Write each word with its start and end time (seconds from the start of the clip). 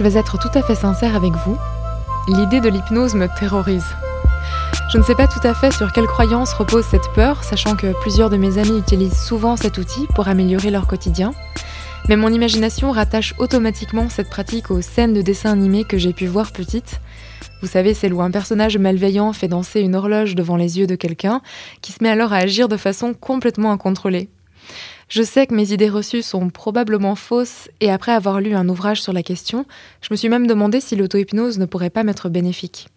Je 0.00 0.04
vais 0.06 0.18
être 0.18 0.38
tout 0.38 0.58
à 0.58 0.62
fait 0.62 0.74
sincère 0.74 1.14
avec 1.14 1.34
vous. 1.44 1.58
L'idée 2.26 2.62
de 2.62 2.70
l'hypnose 2.70 3.14
me 3.14 3.28
terrorise. 3.38 3.84
Je 4.90 4.96
ne 4.96 5.02
sais 5.02 5.14
pas 5.14 5.26
tout 5.26 5.46
à 5.46 5.52
fait 5.52 5.74
sur 5.74 5.92
quelle 5.92 6.06
croyance 6.06 6.54
repose 6.54 6.86
cette 6.86 7.12
peur, 7.14 7.44
sachant 7.44 7.76
que 7.76 7.92
plusieurs 8.00 8.30
de 8.30 8.38
mes 8.38 8.56
amis 8.56 8.78
utilisent 8.78 9.22
souvent 9.22 9.58
cet 9.58 9.76
outil 9.76 10.06
pour 10.14 10.28
améliorer 10.28 10.70
leur 10.70 10.86
quotidien. 10.86 11.34
Mais 12.08 12.16
mon 12.16 12.32
imagination 12.32 12.92
rattache 12.92 13.34
automatiquement 13.38 14.08
cette 14.08 14.30
pratique 14.30 14.70
aux 14.70 14.80
scènes 14.80 15.12
de 15.12 15.20
dessins 15.20 15.52
animés 15.52 15.84
que 15.84 15.98
j'ai 15.98 16.14
pu 16.14 16.24
voir 16.24 16.50
petite. 16.52 16.98
Vous 17.60 17.68
savez, 17.68 17.92
c'est 17.92 18.10
où 18.10 18.22
un 18.22 18.30
personnage 18.30 18.78
malveillant 18.78 19.34
fait 19.34 19.48
danser 19.48 19.80
une 19.80 19.94
horloge 19.94 20.34
devant 20.34 20.56
les 20.56 20.78
yeux 20.78 20.86
de 20.86 20.94
quelqu'un, 20.94 21.42
qui 21.82 21.92
se 21.92 22.02
met 22.02 22.08
alors 22.08 22.32
à 22.32 22.38
agir 22.38 22.68
de 22.68 22.78
façon 22.78 23.12
complètement 23.12 23.70
incontrôlée. 23.70 24.30
Je 25.10 25.24
sais 25.24 25.48
que 25.48 25.54
mes 25.54 25.72
idées 25.72 25.88
reçues 25.88 26.22
sont 26.22 26.50
probablement 26.50 27.16
fausses, 27.16 27.68
et 27.80 27.90
après 27.90 28.12
avoir 28.12 28.40
lu 28.40 28.54
un 28.54 28.68
ouvrage 28.68 29.02
sur 29.02 29.12
la 29.12 29.24
question, 29.24 29.66
je 30.02 30.08
me 30.12 30.16
suis 30.16 30.28
même 30.28 30.46
demandé 30.46 30.80
si 30.80 30.94
l'auto-hypnose 30.94 31.58
ne 31.58 31.66
pourrait 31.66 31.90
pas 31.90 32.04
m'être 32.04 32.28
bénéfique. 32.28 32.88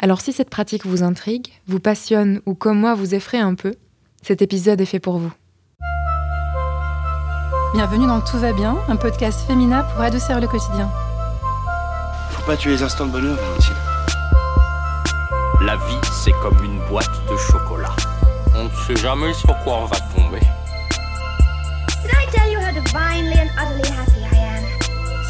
Alors 0.00 0.20
si 0.20 0.32
cette 0.32 0.50
pratique 0.50 0.84
vous 0.84 1.04
intrigue, 1.04 1.46
vous 1.68 1.78
passionne 1.78 2.40
ou 2.44 2.54
comme 2.54 2.80
moi 2.80 2.96
vous 2.96 3.14
effraie 3.14 3.38
un 3.38 3.54
peu, 3.54 3.76
cet 4.20 4.42
épisode 4.42 4.80
est 4.80 4.84
fait 4.84 4.98
pour 4.98 5.18
vous. 5.18 5.32
Bienvenue 7.72 8.08
dans 8.08 8.20
Tout 8.20 8.38
va 8.38 8.52
bien, 8.52 8.76
un 8.88 8.96
podcast 8.96 9.46
féminin 9.46 9.84
pour 9.94 10.00
adoucir 10.00 10.40
le 10.40 10.48
quotidien. 10.48 10.90
Faut 12.30 12.46
pas 12.46 12.56
tuer 12.56 12.72
les 12.72 12.82
instants 12.82 13.06
de 13.06 13.12
bonheur, 13.12 13.36
Valentine. 13.36 13.74
La 15.64 15.76
vie, 15.76 16.08
c'est 16.24 16.34
comme 16.42 16.58
une 16.64 16.80
boîte 16.88 17.06
de 17.30 17.36
chocolat. 17.36 17.94
On 18.56 18.64
ne 18.64 18.70
sait 18.88 19.00
jamais 19.00 19.32
sur 19.34 19.56
quoi 19.62 19.82
on 19.82 19.84
va 19.84 20.00
tomber. 20.16 20.40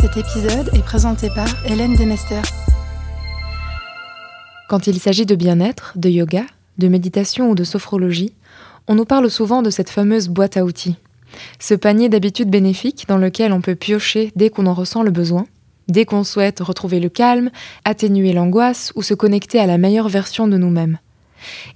Cet 0.01 0.17
épisode 0.17 0.71
est 0.75 0.85
présenté 0.85 1.29
par 1.29 1.48
Hélène 1.67 1.97
Demester. 1.97 2.41
Quand 4.69 4.87
il 4.87 5.00
s'agit 5.00 5.27
de 5.27 5.34
bien-être, 5.34 5.92
de 5.97 6.09
yoga, 6.09 6.45
de 6.78 6.89
méditation 6.89 7.50
ou 7.50 7.55
de 7.55 7.65
sophrologie, 7.65 8.33
on 8.87 8.95
nous 8.95 9.05
parle 9.05 9.31
souvent 9.31 9.62
de 9.62 9.70
cette 9.70 9.91
fameuse 9.91 10.28
boîte 10.28 10.56
à 10.56 10.65
outils. 10.65 10.97
Ce 11.59 11.75
panier 11.75 12.09
d'habitudes 12.09 12.50
bénéfiques 12.50 13.06
dans 13.09 13.19
lequel 13.19 13.53
on 13.53 13.61
peut 13.61 13.75
piocher 13.75 14.33
dès 14.37 14.50
qu'on 14.50 14.67
en 14.67 14.75
ressent 14.75 15.03
le 15.03 15.11
besoin, 15.11 15.47
dès 15.89 16.05
qu'on 16.05 16.25
souhaite 16.25 16.61
retrouver 16.61 17.00
le 17.00 17.09
calme, 17.09 17.50
atténuer 17.84 18.33
l'angoisse 18.33 18.93
ou 18.95 19.03
se 19.03 19.15
connecter 19.15 19.59
à 19.59 19.67
la 19.67 19.78
meilleure 19.78 20.09
version 20.09 20.47
de 20.47 20.56
nous-mêmes. 20.56 20.98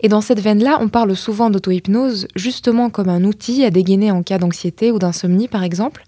Et 0.01 0.09
dans 0.09 0.21
cette 0.21 0.41
veine-là, 0.41 0.79
on 0.81 0.89
parle 0.89 1.17
souvent 1.17 1.51
d'auto-hypnose 1.51 2.29
justement 2.37 2.91
comme 2.91 3.09
un 3.09 3.25
outil 3.25 3.65
à 3.65 3.71
dégainer 3.71 4.11
en 4.11 4.23
cas 4.23 4.39
d'anxiété 4.39 4.93
ou 4.93 4.99
d'insomnie 4.99 5.49
par 5.49 5.63
exemple, 5.63 6.05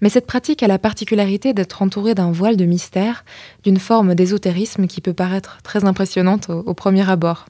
mais 0.00 0.08
cette 0.08 0.26
pratique 0.26 0.62
a 0.62 0.68
la 0.68 0.78
particularité 0.78 1.52
d'être 1.52 1.82
entourée 1.82 2.14
d'un 2.14 2.32
voile 2.32 2.56
de 2.56 2.64
mystère, 2.64 3.24
d'une 3.64 3.78
forme 3.78 4.14
d'ésotérisme 4.14 4.86
qui 4.86 5.00
peut 5.00 5.12
paraître 5.12 5.58
très 5.62 5.84
impressionnante 5.84 6.48
au, 6.48 6.60
au 6.60 6.74
premier 6.74 7.08
abord. 7.08 7.46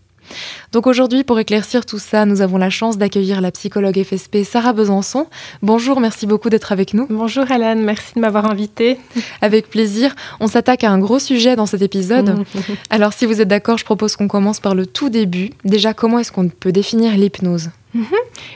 Donc 0.73 0.87
aujourd'hui, 0.87 1.25
pour 1.25 1.39
éclaircir 1.39 1.87
tout 1.87 1.99
ça, 1.99 2.25
nous 2.25 2.43
avons 2.43 2.59
la 2.59 2.71
chance 2.71 2.99
d'accueillir 2.99 3.41
la 3.41 3.51
psychologue 3.51 4.03
FSP 4.03 4.45
Sarah 4.45 4.73
Besançon. 4.73 5.27
Bonjour, 5.63 6.01
merci 6.01 6.27
beaucoup 6.27 6.51
d'être 6.51 6.73
avec 6.73 6.95
nous. 6.95 7.07
Bonjour 7.11 7.51
Hélène, 7.51 7.83
merci 7.83 8.15
de 8.15 8.21
m'avoir 8.21 8.51
invitée. 8.51 8.99
Avec 9.41 9.69
plaisir. 9.69 10.15
On 10.39 10.47
s'attaque 10.47 10.85
à 10.85 10.91
un 10.91 10.99
gros 10.99 11.19
sujet 11.19 11.57
dans 11.57 11.67
cet 11.67 11.83
épisode. 11.83 12.45
Alors 12.91 13.13
si 13.13 13.27
vous 13.27 13.41
êtes 13.41 13.49
d'accord, 13.49 13.79
je 13.79 13.85
propose 13.85 14.17
qu'on 14.17 14.29
commence 14.29 14.61
par 14.61 14.75
le 14.75 14.87
tout 14.87 15.09
début. 15.09 15.51
Déjà, 15.65 15.95
comment 15.95 16.19
est-ce 16.19 16.33
qu'on 16.33 16.49
peut 16.49 16.73
définir 16.73 17.17
l'hypnose? 17.17 17.71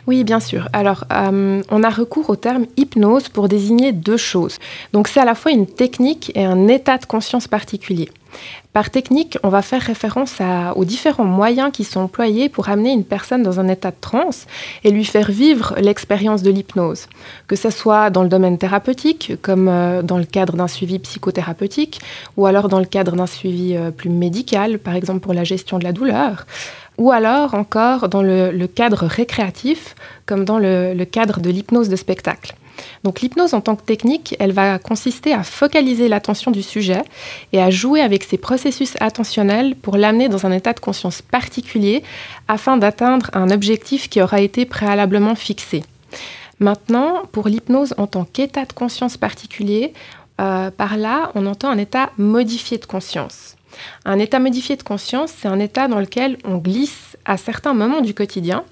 Oui, 0.07 0.25
bien 0.25 0.41
sûr. 0.41 0.69
Alors, 0.73 1.05
euh, 1.13 1.63
on 1.71 1.83
a 1.83 1.91
recours 1.91 2.31
au 2.31 2.37
terme 2.37 2.67
hypnose 2.77 3.29
pour 3.29 3.49
désigner 3.49 3.93
deux 3.93 4.17
choses. 4.17 4.59
Donc, 4.93 5.09
c'est 5.09 5.21
à 5.21 5.25
la 5.25 5.35
fois 5.35 5.51
une 5.51 5.67
technique 5.67 6.31
et 6.35 6.45
un 6.45 6.69
état 6.69 6.99
de 6.99 7.07
conscience 7.07 7.49
particulier. 7.49 8.11
Par 8.73 8.91
technique, 8.91 9.39
on 9.45 9.51
va 9.51 9.63
faire 9.63 9.83
référence 9.83 10.39
aux 10.75 10.85
différents 10.85 11.25
moyens 11.25 11.71
qui 11.73 11.85
sont 11.85 12.01
employés 12.01 12.49
pour 12.49 12.69
amener 12.69 12.93
une 12.93 13.05
personne 13.05 13.43
dans 13.43 13.61
un 13.61 13.69
état 13.69 13.91
de 13.91 13.97
transe 14.01 14.47
et 14.83 14.91
lui 14.91 15.05
faire 15.05 15.31
vivre 15.31 15.75
l'expérience 15.79 16.43
de 16.43 16.51
l'hypnose. 16.51 17.07
Que 17.47 17.55
ce 17.55 17.71
soit 17.71 18.11
dans 18.11 18.23
le 18.23 18.29
domaine 18.29 18.59
thérapeutique, 18.59 19.35
comme 19.43 19.69
euh, 19.69 20.03
dans 20.03 20.19
le 20.19 20.25
cadre 20.25 20.57
d'un 20.57 20.69
suivi 20.69 20.99
psychothérapeutique, 20.99 22.01
ou 22.37 22.47
alors 22.47 22.69
dans 22.69 22.81
le 22.81 22.85
cadre 22.85 23.15
d'un 23.15 23.29
suivi 23.29 23.77
euh, 23.77 23.91
plus 23.91 24.11
médical, 24.11 24.79
par 24.79 24.97
exemple 24.97 25.21
pour 25.21 25.35
la 25.35 25.45
gestion 25.45 25.79
de 25.79 25.85
la 25.85 25.93
douleur, 25.93 26.47
ou 26.99 27.13
alors 27.13 27.55
encore 27.55 28.09
dans 28.09 28.23
le, 28.23 28.67
cadre 28.67 29.07
récréatif, 29.07 29.95
comme 30.27 30.45
dans 30.45 30.59
le 30.59 31.05
cadre 31.05 31.41
de 31.41 31.51
l'hypnose 31.51 31.89
de 31.89 31.97
spectacle. 31.97 32.55
Donc 33.03 33.21
l'hypnose 33.21 33.55
en 33.55 33.61
tant 33.61 33.77
que 33.77 33.83
technique, 33.83 34.35
elle 34.39 34.53
va 34.53 34.79
consister 34.79 35.33
à 35.33 35.43
focaliser 35.43 36.09
l'attention 36.09 36.51
du 36.51 36.63
sujet 36.63 37.03
et 37.53 37.61
à 37.61 37.71
jouer 37.71 38.01
avec 38.01 38.25
ses 38.25 38.39
processus 38.39 38.95
attentionnels 39.01 39.77
pour 39.77 39.97
l'amener 39.97 40.29
dans 40.29 40.47
un 40.47 40.53
état 40.53 40.73
de 40.73 40.81
conscience 40.81 41.23
particulier 41.23 42.03
afin 42.49 42.77
d'atteindre 42.77 43.31
un 43.33 43.51
objectif 43.51 44.09
qui 44.09 44.23
aura 44.23 44.41
été 44.41 44.65
préalablement 44.65 45.35
fixé. 45.35 45.85
Maintenant, 46.61 47.23
pour 47.33 47.49
l'hypnose 47.49 47.95
en 47.99 48.07
tant 48.07 48.25
qu'état 48.25 48.65
de 48.65 48.73
conscience 48.73 49.17
particulier, 49.17 49.93
euh, 50.41 50.71
par 50.71 50.97
là, 50.97 51.31
on 51.35 51.47
entend 51.47 51.71
un 51.71 51.79
état 51.79 52.11
modifié 52.17 52.79
de 52.79 52.87
conscience. 52.87 53.57
Un 54.05 54.19
état 54.19 54.39
modifié 54.39 54.77
de 54.77 54.83
conscience, 54.83 55.33
c'est 55.37 55.49
un 55.49 55.59
état 55.59 55.89
dans 55.89 55.99
lequel 55.99 56.39
on 56.45 56.59
glisse 56.59 57.17
à 57.25 57.37
certains 57.37 57.75
moments 57.75 58.01
du 58.01 58.15
quotidien 58.15 58.65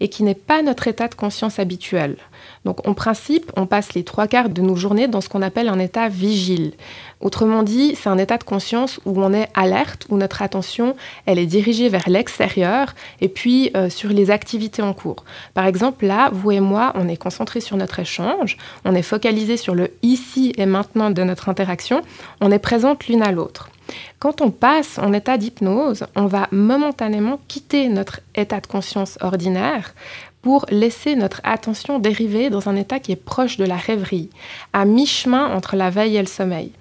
et 0.00 0.08
qui 0.08 0.22
n'est 0.22 0.34
pas 0.34 0.62
notre 0.62 0.88
état 0.88 1.08
de 1.08 1.14
conscience 1.14 1.58
habituel. 1.58 2.16
Donc, 2.64 2.86
en 2.86 2.92
principe, 2.92 3.50
on 3.56 3.64
passe 3.64 3.94
les 3.94 4.04
trois 4.04 4.26
quarts 4.26 4.50
de 4.50 4.60
nos 4.60 4.76
journées 4.76 5.08
dans 5.08 5.22
ce 5.22 5.30
qu'on 5.30 5.40
appelle 5.40 5.68
un 5.68 5.78
état 5.78 6.08
vigile. 6.08 6.72
Autrement 7.20 7.62
dit, 7.62 7.94
c'est 7.96 8.10
un 8.10 8.18
état 8.18 8.36
de 8.36 8.44
conscience 8.44 9.00
où 9.06 9.22
on 9.22 9.32
est 9.32 9.48
alerte, 9.54 10.06
où 10.10 10.16
notre 10.18 10.42
attention, 10.42 10.94
elle 11.24 11.38
est 11.38 11.46
dirigée 11.46 11.88
vers 11.88 12.08
l'extérieur 12.08 12.94
et 13.20 13.28
puis 13.28 13.70
euh, 13.76 13.88
sur 13.88 14.10
les 14.10 14.30
activités 14.30 14.82
en 14.82 14.92
cours. 14.92 15.24
Par 15.54 15.66
exemple, 15.66 16.06
là, 16.06 16.28
vous 16.32 16.50
et 16.50 16.60
moi, 16.60 16.92
on 16.96 17.08
est 17.08 17.16
concentrés 17.16 17.60
sur 17.60 17.76
notre 17.76 17.98
échange, 17.98 18.58
on 18.84 18.94
est 18.94 19.02
focalisé 19.02 19.56
sur 19.56 19.74
le 19.74 19.92
ici 20.02 20.52
et 20.56 20.66
maintenant 20.66 21.10
de 21.10 21.22
notre 21.22 21.48
interaction, 21.48 22.02
on 22.40 22.50
est 22.50 22.58
présente 22.58 23.06
l'une 23.06 23.22
à 23.22 23.32
l'autre. 23.32 23.70
Quand 24.18 24.40
on 24.40 24.50
passe 24.50 24.98
en 24.98 25.12
état 25.12 25.38
d'hypnose, 25.38 26.06
on 26.14 26.26
va 26.26 26.46
momentanément 26.52 27.40
quitter 27.48 27.88
notre 27.88 28.20
état 28.34 28.60
de 28.60 28.66
conscience 28.66 29.18
ordinaire 29.20 29.94
pour 30.42 30.66
laisser 30.70 31.16
notre 31.16 31.40
attention 31.44 31.98
dériver 31.98 32.50
dans 32.50 32.68
un 32.68 32.76
état 32.76 32.98
qui 32.98 33.12
est 33.12 33.16
proche 33.16 33.56
de 33.56 33.64
la 33.64 33.76
rêverie, 33.76 34.30
à 34.72 34.84
mi-chemin 34.84 35.54
entre 35.54 35.76
la 35.76 35.90
veille 35.90 36.16
et 36.16 36.20
le 36.20 36.26
sommeil. 36.26 36.72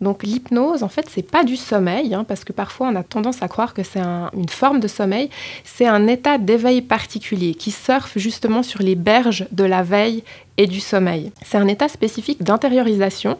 Donc 0.00 0.22
l'hypnose, 0.22 0.82
en 0.82 0.88
fait, 0.88 1.06
c'est 1.10 1.28
pas 1.28 1.44
du 1.44 1.56
sommeil, 1.56 2.14
hein, 2.14 2.24
parce 2.24 2.44
que 2.44 2.52
parfois 2.52 2.88
on 2.88 2.96
a 2.96 3.02
tendance 3.02 3.42
à 3.42 3.48
croire 3.48 3.74
que 3.74 3.82
c'est 3.82 4.00
un- 4.00 4.30
une 4.36 4.48
forme 4.48 4.80
de 4.80 4.88
sommeil. 4.88 5.30
C'est 5.64 5.86
un 5.86 6.06
état 6.06 6.38
d'éveil 6.38 6.82
particulier 6.82 7.54
qui 7.54 7.70
surfe 7.70 8.12
justement 8.16 8.62
sur 8.62 8.82
les 8.82 8.94
berges 8.94 9.46
de 9.52 9.64
la 9.64 9.82
veille 9.82 10.22
et 10.58 10.66
du 10.66 10.80
sommeil. 10.80 11.32
C'est 11.44 11.56
un 11.56 11.66
état 11.66 11.88
spécifique 11.88 12.42
d'intériorisation 12.42 13.38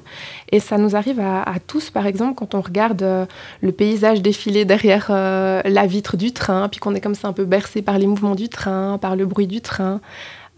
et 0.50 0.60
ça 0.60 0.78
nous 0.78 0.96
arrive 0.96 1.20
à, 1.20 1.42
à 1.42 1.58
tous, 1.58 1.90
par 1.90 2.06
exemple, 2.06 2.34
quand 2.36 2.54
on 2.54 2.60
regarde 2.62 3.02
euh, 3.02 3.26
le 3.60 3.72
paysage 3.72 4.22
défiler 4.22 4.64
derrière 4.64 5.08
euh, 5.10 5.60
la 5.64 5.86
vitre 5.86 6.16
du 6.16 6.32
train, 6.32 6.68
puis 6.68 6.80
qu'on 6.80 6.94
est 6.94 7.00
comme 7.00 7.14
ça 7.14 7.28
un 7.28 7.32
peu 7.34 7.44
bercé 7.44 7.82
par 7.82 7.98
les 7.98 8.06
mouvements 8.06 8.34
du 8.34 8.48
train, 8.48 8.96
par 8.98 9.14
le 9.16 9.26
bruit 9.26 9.46
du 9.46 9.60
train. 9.60 10.00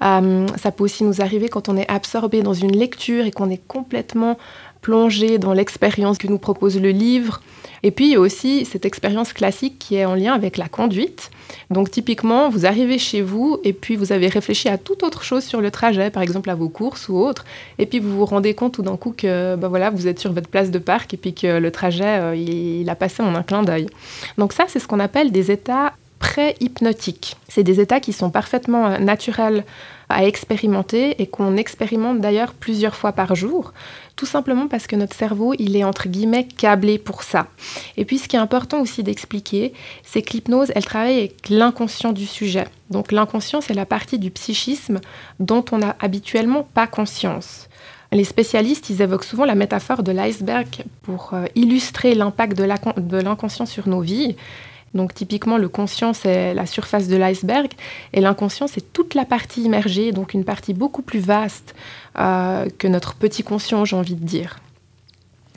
Euh, 0.02 0.46
ça 0.56 0.70
peut 0.70 0.84
aussi 0.84 1.02
nous 1.04 1.20
arriver 1.22 1.48
quand 1.48 1.68
on 1.68 1.76
est 1.76 1.90
absorbé 1.90 2.42
dans 2.42 2.52
une 2.54 2.76
lecture 2.76 3.24
et 3.26 3.30
qu'on 3.30 3.48
est 3.50 3.62
complètement 3.66 4.36
plongé 4.84 5.38
dans 5.38 5.54
l'expérience 5.54 6.18
que 6.18 6.28
nous 6.28 6.38
propose 6.38 6.78
le 6.78 6.90
livre. 6.90 7.40
Et 7.82 7.90
puis 7.90 8.06
il 8.06 8.12
y 8.12 8.16
a 8.16 8.20
aussi 8.20 8.64
cette 8.66 8.84
expérience 8.84 9.32
classique 9.32 9.78
qui 9.78 9.96
est 9.96 10.04
en 10.04 10.14
lien 10.14 10.34
avec 10.34 10.56
la 10.58 10.68
conduite. 10.68 11.30
Donc 11.70 11.90
typiquement, 11.90 12.50
vous 12.50 12.66
arrivez 12.66 12.98
chez 12.98 13.22
vous 13.22 13.58
et 13.64 13.72
puis 13.72 13.96
vous 13.96 14.12
avez 14.12 14.28
réfléchi 14.28 14.68
à 14.68 14.76
toute 14.78 15.02
autre 15.02 15.22
chose 15.22 15.42
sur 15.42 15.60
le 15.62 15.70
trajet, 15.70 16.10
par 16.10 16.22
exemple 16.22 16.50
à 16.50 16.54
vos 16.54 16.68
courses 16.68 17.08
ou 17.08 17.16
autre, 17.16 17.44
et 17.78 17.86
puis 17.86 17.98
vous 17.98 18.14
vous 18.18 18.26
rendez 18.26 18.54
compte 18.54 18.74
tout 18.74 18.82
d'un 18.82 18.96
coup 18.96 19.14
que 19.16 19.56
ben 19.56 19.68
voilà, 19.68 19.88
vous 19.90 20.06
êtes 20.06 20.18
sur 20.18 20.32
votre 20.32 20.48
place 20.48 20.70
de 20.70 20.78
parc 20.78 21.14
et 21.14 21.16
puis 21.16 21.34
que 21.34 21.58
le 21.58 21.70
trajet, 21.70 22.20
euh, 22.20 22.36
il, 22.36 22.82
il 22.82 22.90
a 22.90 22.94
passé 22.94 23.22
en 23.22 23.34
un 23.34 23.42
clin 23.42 23.62
d'œil. 23.62 23.86
Donc 24.38 24.52
ça, 24.52 24.64
c'est 24.68 24.78
ce 24.78 24.86
qu'on 24.86 25.00
appelle 25.00 25.32
des 25.32 25.50
états 25.50 25.94
pré-hypnotiques. 26.18 27.36
C'est 27.48 27.62
des 27.62 27.80
états 27.80 28.00
qui 28.00 28.12
sont 28.14 28.30
parfaitement 28.30 28.86
euh, 28.86 28.98
naturels 28.98 29.64
à 30.08 30.24
expérimenter 30.24 31.20
et 31.20 31.26
qu'on 31.26 31.56
expérimente 31.56 32.20
d'ailleurs 32.20 32.54
plusieurs 32.54 32.94
fois 32.94 33.12
par 33.12 33.34
jour, 33.34 33.72
tout 34.16 34.26
simplement 34.26 34.68
parce 34.68 34.86
que 34.86 34.96
notre 34.96 35.16
cerveau, 35.16 35.54
il 35.58 35.76
est 35.76 35.84
entre 35.84 36.08
guillemets 36.08 36.46
câblé 36.46 36.98
pour 36.98 37.22
ça. 37.22 37.48
Et 37.96 38.04
puis 38.04 38.18
ce 38.18 38.28
qui 38.28 38.36
est 38.36 38.40
important 38.40 38.80
aussi 38.80 39.02
d'expliquer, 39.02 39.72
c'est 40.04 40.22
que 40.22 40.32
l'hypnose, 40.32 40.70
elle 40.74 40.84
travaille 40.84 41.18
avec 41.18 41.48
l'inconscient 41.48 42.12
du 42.12 42.26
sujet. 42.26 42.66
Donc 42.90 43.12
l'inconscient, 43.12 43.60
c'est 43.60 43.74
la 43.74 43.86
partie 43.86 44.18
du 44.18 44.30
psychisme 44.30 45.00
dont 45.40 45.64
on 45.72 45.78
n'a 45.78 45.96
habituellement 46.00 46.62
pas 46.74 46.86
conscience. 46.86 47.68
Les 48.12 48.24
spécialistes, 48.24 48.90
ils 48.90 49.02
évoquent 49.02 49.24
souvent 49.24 49.44
la 49.44 49.56
métaphore 49.56 50.04
de 50.04 50.12
l'iceberg 50.12 50.84
pour 51.02 51.30
euh, 51.32 51.46
illustrer 51.56 52.14
l'impact 52.14 52.56
de 52.56 53.18
l'inconscient 53.18 53.66
sur 53.66 53.88
nos 53.88 54.00
vies. 54.00 54.36
Donc 54.94 55.12
typiquement, 55.12 55.58
le 55.58 55.68
conscient, 55.68 56.12
c'est 56.12 56.54
la 56.54 56.66
surface 56.66 57.08
de 57.08 57.16
l'iceberg, 57.16 57.70
et 58.12 58.20
l'inconscient, 58.20 58.66
c'est 58.66 58.92
toute 58.92 59.14
la 59.14 59.24
partie 59.24 59.62
immergée, 59.62 60.12
donc 60.12 60.34
une 60.34 60.44
partie 60.44 60.72
beaucoup 60.72 61.02
plus 61.02 61.20
vaste 61.20 61.74
euh, 62.18 62.66
que 62.78 62.86
notre 62.86 63.14
petit 63.14 63.42
conscient, 63.42 63.84
j'ai 63.84 63.96
envie 63.96 64.14
de 64.14 64.24
dire. 64.24 64.58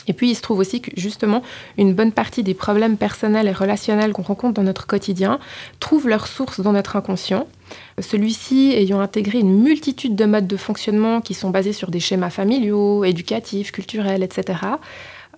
Et 0.08 0.14
puis, 0.14 0.32
il 0.32 0.36
se 0.36 0.42
trouve 0.42 0.60
aussi 0.60 0.82
que 0.82 0.92
justement, 0.96 1.44
une 1.78 1.94
bonne 1.94 2.14
partie 2.14 2.42
des 2.42 2.54
problèmes 2.54 2.98
personnels 2.98 3.48
et 3.48 3.52
relationnels 3.52 4.14
qu'on 4.14 4.22
rencontre 4.22 4.54
dans 4.54 4.64
notre 4.64 4.88
quotidien 4.88 5.40
trouvent 5.80 6.08
leur 6.08 6.28
source 6.28 6.62
dans 6.62 6.72
notre 6.72 6.96
inconscient. 6.96 7.46
Celui-ci 8.00 8.72
ayant 8.74 9.02
intégré 9.02 9.40
une 9.40 9.62
multitude 9.62 10.16
de 10.16 10.26
modes 10.26 10.48
de 10.48 10.58
fonctionnement 10.58 11.20
qui 11.20 11.34
sont 11.34 11.50
basés 11.50 11.74
sur 11.74 11.92
des 11.92 12.00
schémas 12.00 12.30
familiaux, 12.30 13.04
éducatifs, 13.04 13.74
culturels, 13.74 14.24
etc. 14.24 14.60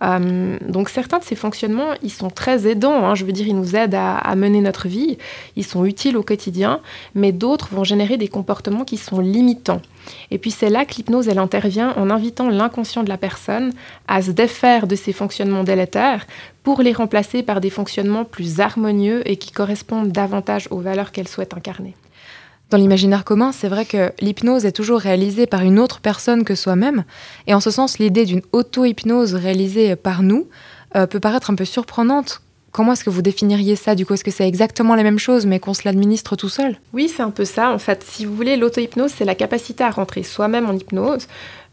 Euh, 0.01 0.57
donc 0.67 0.89
certains 0.89 1.19
de 1.19 1.23
ces 1.23 1.35
fonctionnements, 1.35 1.93
ils 2.01 2.11
sont 2.11 2.29
très 2.29 2.67
aidants, 2.67 3.05
hein. 3.05 3.15
je 3.15 3.25
veux 3.25 3.31
dire, 3.31 3.47
ils 3.47 3.55
nous 3.55 3.75
aident 3.75 3.95
à, 3.95 4.35
mener 4.35 4.61
notre 4.61 4.87
vie, 4.87 5.17
ils 5.55 5.65
sont 5.65 5.85
utiles 5.85 6.15
au 6.15 6.23
quotidien, 6.23 6.79
mais 7.15 7.31
d'autres 7.31 7.69
vont 7.71 7.83
générer 7.83 8.17
des 8.17 8.29
comportements 8.29 8.85
qui 8.85 8.97
sont 8.97 9.19
limitants. 9.19 9.81
Et 10.31 10.37
puis 10.37 10.51
c'est 10.51 10.69
là 10.69 10.85
que 10.85 10.95
l'hypnose, 10.95 11.27
elle 11.27 11.39
intervient 11.39 11.93
en 11.97 12.09
invitant 12.09 12.49
l'inconscient 12.49 13.03
de 13.03 13.09
la 13.09 13.17
personne 13.17 13.73
à 14.07 14.21
se 14.21 14.31
défaire 14.31 14.87
de 14.87 14.95
ces 14.95 15.11
fonctionnements 15.11 15.63
délétères 15.63 16.25
pour 16.63 16.81
les 16.81 16.93
remplacer 16.93 17.43
par 17.43 17.61
des 17.61 17.69
fonctionnements 17.69 18.25
plus 18.25 18.59
harmonieux 18.59 19.21
et 19.29 19.35
qui 19.35 19.51
correspondent 19.51 20.11
davantage 20.11 20.67
aux 20.71 20.79
valeurs 20.79 21.11
qu'elle 21.11 21.27
souhaite 21.27 21.53
incarner. 21.53 21.95
Dans 22.69 22.77
l'imaginaire 22.77 23.23
commun, 23.23 23.51
c'est 23.51 23.67
vrai 23.67 23.83
que 23.83 24.11
l'hypnose 24.21 24.65
est 24.65 24.71
toujours 24.71 24.99
réalisée 24.99 25.47
par 25.47 25.61
une 25.61 25.79
autre 25.79 26.01
personne 26.01 26.43
que 26.43 26.53
soi-même, 26.53 27.03
et 27.47 27.55
en 27.55 27.59
ce 27.59 27.71
sens, 27.71 27.97
l'idée 27.97 28.25
d'une 28.25 28.43
auto-hypnose 28.51 29.33
réalisée 29.33 29.95
par 29.95 30.21
nous 30.21 30.47
euh, 30.95 31.07
peut 31.07 31.19
paraître 31.19 31.49
un 31.49 31.55
peu 31.55 31.65
surprenante. 31.65 32.41
Comment 32.71 32.93
est-ce 32.93 33.03
que 33.03 33.09
vous 33.09 33.23
définiriez 33.23 33.75
ça? 33.75 33.95
Du 33.95 34.05
coup, 34.05 34.13
est-ce 34.13 34.23
que 34.23 34.29
c'est 34.29 34.47
exactement 34.47 34.93
la 34.93 35.01
même 35.01 35.17
chose, 35.17 35.47
mais 35.47 35.59
qu'on 35.59 35.73
se 35.73 35.81
l'administre 35.85 36.35
tout 36.35 36.49
seul? 36.49 36.79
Oui, 36.93 37.09
c'est 37.09 37.23
un 37.23 37.31
peu 37.31 37.43
ça. 37.43 37.73
En 37.73 37.79
fait, 37.79 38.05
si 38.07 38.25
vous 38.25 38.35
voulez, 38.35 38.55
l'auto-hypnose, 38.55 39.11
c'est 39.17 39.25
la 39.25 39.33
capacité 39.33 39.83
à 39.83 39.89
rentrer 39.89 40.21
soi-même 40.21 40.69
en 40.69 40.73
hypnose, 40.73 41.27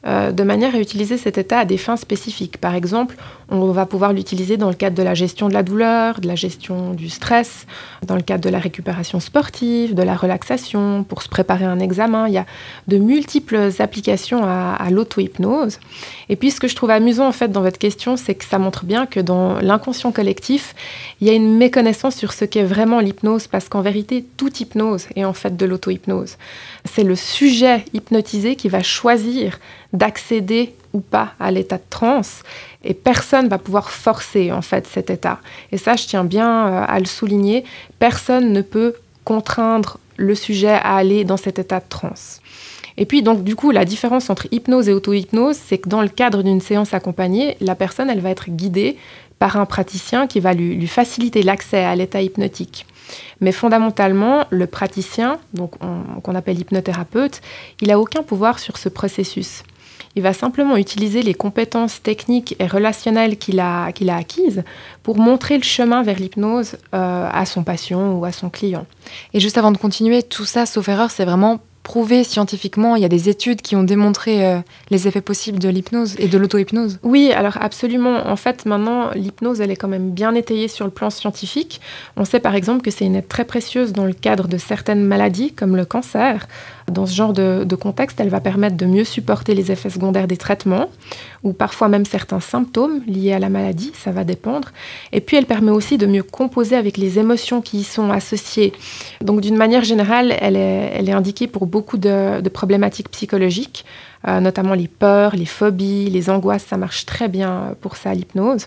euh, 0.07 0.31
de 0.33 0.43
manière 0.43 0.75
à 0.75 0.79
utiliser 0.79 1.19
cet 1.19 1.39
état 1.39 1.61
à 1.61 1.65
des 1.65 1.79
fins 1.79 1.97
spécifiques. 1.97 2.59
Par 2.59 2.75
exemple, 2.75 3.17
on 3.49 3.71
va 3.71 3.87
pouvoir 3.87 4.13
l'utiliser 4.13 4.57
dans 4.57 4.69
le 4.69 4.75
cadre 4.75 4.97
de 4.97 5.03
la 5.03 5.15
gestion 5.15 5.49
de 5.49 5.55
la 5.55 5.63
douleur, 5.63 6.21
de 6.21 6.27
la 6.27 6.35
gestion 6.35 6.95
du 6.95 7.09
stress, 7.09 7.67
dans 8.05 8.17
le 8.17 8.23
cadre 8.23 8.43
de 8.43 8.51
la 8.51 8.59
récupération 8.59 9.21
sportive, 9.21 9.95
de 9.95 10.03
la 10.03 10.17
relaxation, 10.17 11.05
pour 11.05 11.23
se 11.23 11.29
préparer 11.29 11.65
un 11.65 11.79
examen. 11.79 12.27
Il 12.29 12.35
y 12.35 12.39
a 12.39 12.47
de 12.89 12.99
multiples 12.99 13.71
applications 13.79 14.45
à, 14.45 14.75
à 14.79 14.91
l'auto-hypnose. 14.91 15.79
Et 16.29 16.37
puis 16.37 16.51
ce 16.51 16.61
que 16.61 16.69
je 16.69 16.75
trouve 16.75 16.91
amusant 16.91 17.29
en 17.29 17.33
fait 17.33 17.53
dans 17.53 17.63
votre 17.63 17.79
question, 17.79 18.17
c'est 18.17 18.35
que 18.35 18.45
ça 18.45 18.59
montre 18.59 18.85
bien 18.85 19.07
que 19.07 19.21
dans 19.21 19.61
l'inconscient 19.61 20.13
collectif, 20.13 20.75
il 21.21 21.27
y 21.27 21.31
a 21.31 21.35
une 21.35 21.57
méconnaissance 21.57 22.17
sur 22.17 22.33
ce 22.33 22.45
qu'est 22.45 22.65
vraiment 22.65 23.01
l'hypnose, 23.01 23.47
parce 23.47 23.69
qu'en 23.69 23.81
vérité, 23.81 24.25
toute 24.37 24.61
hypnose 24.61 25.07
est 25.15 25.25
en 25.25 25.33
fait 25.33 25.57
de 25.57 25.67
l'auto-hypnose. 25.67 26.37
C'est 26.85 27.05
le 27.05 27.17
sujet 27.17 27.85
hypnotisé 27.93 28.57
qui 28.57 28.69
va 28.69 28.83
choisir 28.83 29.59
d'accéder 29.97 30.75
ou 30.93 31.01
pas 31.01 31.33
à 31.41 31.51
l'état 31.51 31.77
de 31.77 31.83
transe 31.91 32.43
et 32.85 32.95
personne 32.95 33.49
va 33.49 33.59
pouvoir 33.59 33.91
forcer 33.91 34.53
en 34.53 34.63
fait 34.63 34.87
cet 34.87 35.11
état. 35.11 35.39
Et 35.73 35.79
ça, 35.79 35.97
je 35.97 36.07
tiens 36.07 36.25
bien 36.25 36.67
euh, 36.67 36.85
à 36.87 36.99
le 36.99 37.07
souligner, 37.07 37.65
personne 37.99 38.53
ne 38.53 38.63
peut 38.63 38.95
contraindre 39.25 39.99
le 40.17 40.35
sujet 40.35 40.71
à 40.73 40.97
aller 40.97 41.25
dans 41.25 41.37
cet 41.37 41.59
état 41.59 41.81
de 41.81 41.89
transe. 41.89 42.41
Et 42.97 43.05
puis 43.05 43.23
donc 43.23 43.45
du 43.45 43.57
coup, 43.57 43.71
la 43.73 43.85
différence 43.85 44.31
entre 44.31 44.47
hypnose 44.53 44.89
et 44.89 44.93
auto-hypnose, 44.93 45.57
c'est 45.57 45.79
que 45.79 45.89
dans 45.89 46.01
le 46.01 46.09
cadre 46.09 46.43
d'une 46.43 46.61
séance 46.61 46.95
accompagnée, 46.95 47.57
la 47.61 47.75
personne, 47.75 48.09
elle 48.09 48.21
va 48.21 48.31
être 48.31 48.49
guidée 48.49 48.97
par 49.39 49.57
un 49.57 49.67
praticien 49.67 50.27
qui 50.27 50.41
va 50.41 50.55
lui, 50.55 50.87
faciliter 50.87 51.43
l'accès 51.43 51.85
à 51.85 51.95
l'état 51.95 52.23
hypnotique. 52.23 52.87
Mais 53.41 53.53
fondamentalement, 53.53 54.47
le 54.49 54.67
praticien, 54.67 55.39
donc 55.53 55.73
qu'on 55.79 56.35
appelle 56.35 56.59
hypnothérapeute, 56.59 57.43
il 57.83 57.89
n'a 57.89 58.01
aucun 58.01 58.23
pouvoir 58.23 58.59
sur 58.59 58.79
ce 58.79 58.89
processus. 58.89 59.63
Il 60.17 60.23
va 60.23 60.33
simplement 60.33 60.77
utiliser 60.79 61.23
les 61.23 61.35
compétences 61.35 62.03
techniques 62.03 62.57
et 62.59 62.67
relationnelles 62.67 63.37
qu'il 63.37 63.61
a, 63.61 63.93
qu'il 63.93 64.09
a 64.09 64.17
acquises 64.17 64.65
pour 65.03 65.19
montrer 65.19 65.59
le 65.59 65.63
chemin 65.63 66.03
vers 66.03 66.19
l'hypnose 66.19 66.77
euh, 66.95 67.29
à 67.31 67.45
son 67.45 67.63
patient 67.63 68.15
ou 68.15 68.25
à 68.25 68.33
son 68.33 68.49
client. 68.49 68.87
Et 69.35 69.41
juste 69.41 69.59
avant 69.59 69.73
de 69.73 69.77
continuer, 69.77 70.23
tout 70.23 70.47
ça, 70.47 70.65
sauf 70.65 70.89
erreur, 70.89 71.11
c'est 71.11 71.27
vraiment 71.27 71.61
prouvé 71.87 72.25
scientifiquement. 72.25 72.97
Il 72.97 73.03
y 73.03 73.05
a 73.05 73.09
des 73.09 73.29
études 73.29 73.63
qui 73.63 73.77
ont 73.77 73.85
démontré 73.85 74.45
euh, 74.45 74.59
les 74.91 75.07
effets 75.07 75.21
possibles 75.21 75.61
de 75.61 75.69
l'hypnose 75.69 76.17
et 76.19 76.27
de 76.27 76.37
l'auto-hypnose. 76.37 76.99
Oui, 77.05 77.31
alors 77.31 77.59
absolument. 77.61 78.27
En 78.27 78.35
fait, 78.35 78.67
maintenant, 78.67 79.11
l'hypnose, 79.15 79.61
elle 79.61 79.71
est 79.71 79.77
quand 79.77 79.87
même 79.87 80.11
bien 80.11 80.35
étayée 80.35 80.67
sur 80.67 80.85
le 80.85 80.91
plan 80.91 81.11
scientifique. 81.11 81.81
On 82.17 82.25
sait 82.25 82.41
par 82.41 82.57
exemple 82.57 82.83
que 82.83 82.91
c'est 82.91 83.05
une 83.05 83.15
aide 83.15 83.29
très 83.29 83.45
précieuse 83.45 83.93
dans 83.93 84.05
le 84.05 84.15
cadre 84.15 84.49
de 84.49 84.59
certaines 84.59 85.05
maladies, 85.05 85.53
comme 85.53 85.77
le 85.77 85.85
cancer. 85.85 86.49
Dans 86.91 87.05
ce 87.05 87.15
genre 87.15 87.33
de, 87.33 87.75
contexte, 87.75 88.21
elle 88.21 88.29
va 88.29 88.41
permettre 88.41 88.77
de 88.77 88.87
mieux 88.87 89.05
supporter 89.05 89.55
les 89.55 89.73
effets 89.73 89.91
secondaires 89.91 90.29
des 90.29 90.37
traitements 90.37 90.89
ou 91.43 91.53
parfois 91.53 91.89
même 91.89 92.05
certains 92.05 92.41
symptômes 92.41 93.03
liés 93.07 93.33
à 93.33 93.39
la 93.39 93.49
maladie, 93.49 93.93
ça 93.95 94.13
va 94.13 94.25
dépendre. 94.25 94.69
Et 95.13 95.21
puis 95.21 95.37
elle 95.37 95.47
permet 95.47 95.73
aussi 95.73 95.99
de 95.99 96.07
mieux 96.07 96.23
composer 96.23 96.77
avec 96.77 96.97
les 96.97 97.19
émotions 97.19 97.61
qui 97.61 97.79
y 97.79 97.85
sont 97.85 98.11
associées. 98.11 98.73
Donc 99.21 99.41
d'une 99.41 99.57
manière 99.57 99.85
générale, 99.85 100.37
elle 100.41 100.57
est 100.57 101.13
indiquée 101.13 101.49
pour 101.49 101.67
beaucoup 101.67 101.99
de, 101.99 102.49
problématiques 102.49 103.11
psychologiques, 103.11 103.85
euh, 104.29 104.41
notamment 104.41 104.75
les 104.75 104.89
peurs, 104.89 105.37
les 105.37 105.47
phobies, 105.47 106.11
les 106.11 106.31
angoisses, 106.31 106.65
ça 106.65 106.77
marche 106.77 107.07
très 107.07 107.29
bien 107.29 107.77
pour 107.81 107.97
ça, 107.97 108.13
l'hypnose. 108.13 108.67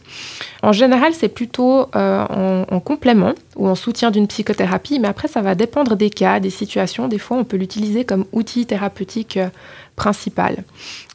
En 0.63 0.71
général, 0.71 1.13
c'est 1.13 1.27
plutôt 1.27 1.88
euh, 1.95 2.65
en, 2.69 2.79
complément 2.79 3.33
ou 3.57 3.67
en 3.67 3.75
soutien 3.75 4.09
d'une 4.09 4.27
psychothérapie, 4.27 5.00
mais 5.00 5.09
après, 5.09 5.27
ça 5.27 5.41
va 5.41 5.56
dépendre 5.56 5.97
des 5.97 6.09
cas, 6.09 6.39
des 6.39 6.50
situations. 6.50 7.09
Des 7.09 7.19
fois, 7.19 7.38
on 7.38 7.44
peut 7.44 7.57
l'utiliser 7.57 8.06
comme 8.06 8.25
outil 8.31 8.65
thérapeutique 8.65 9.35
euh, 9.35 9.50
principal. 9.97 10.63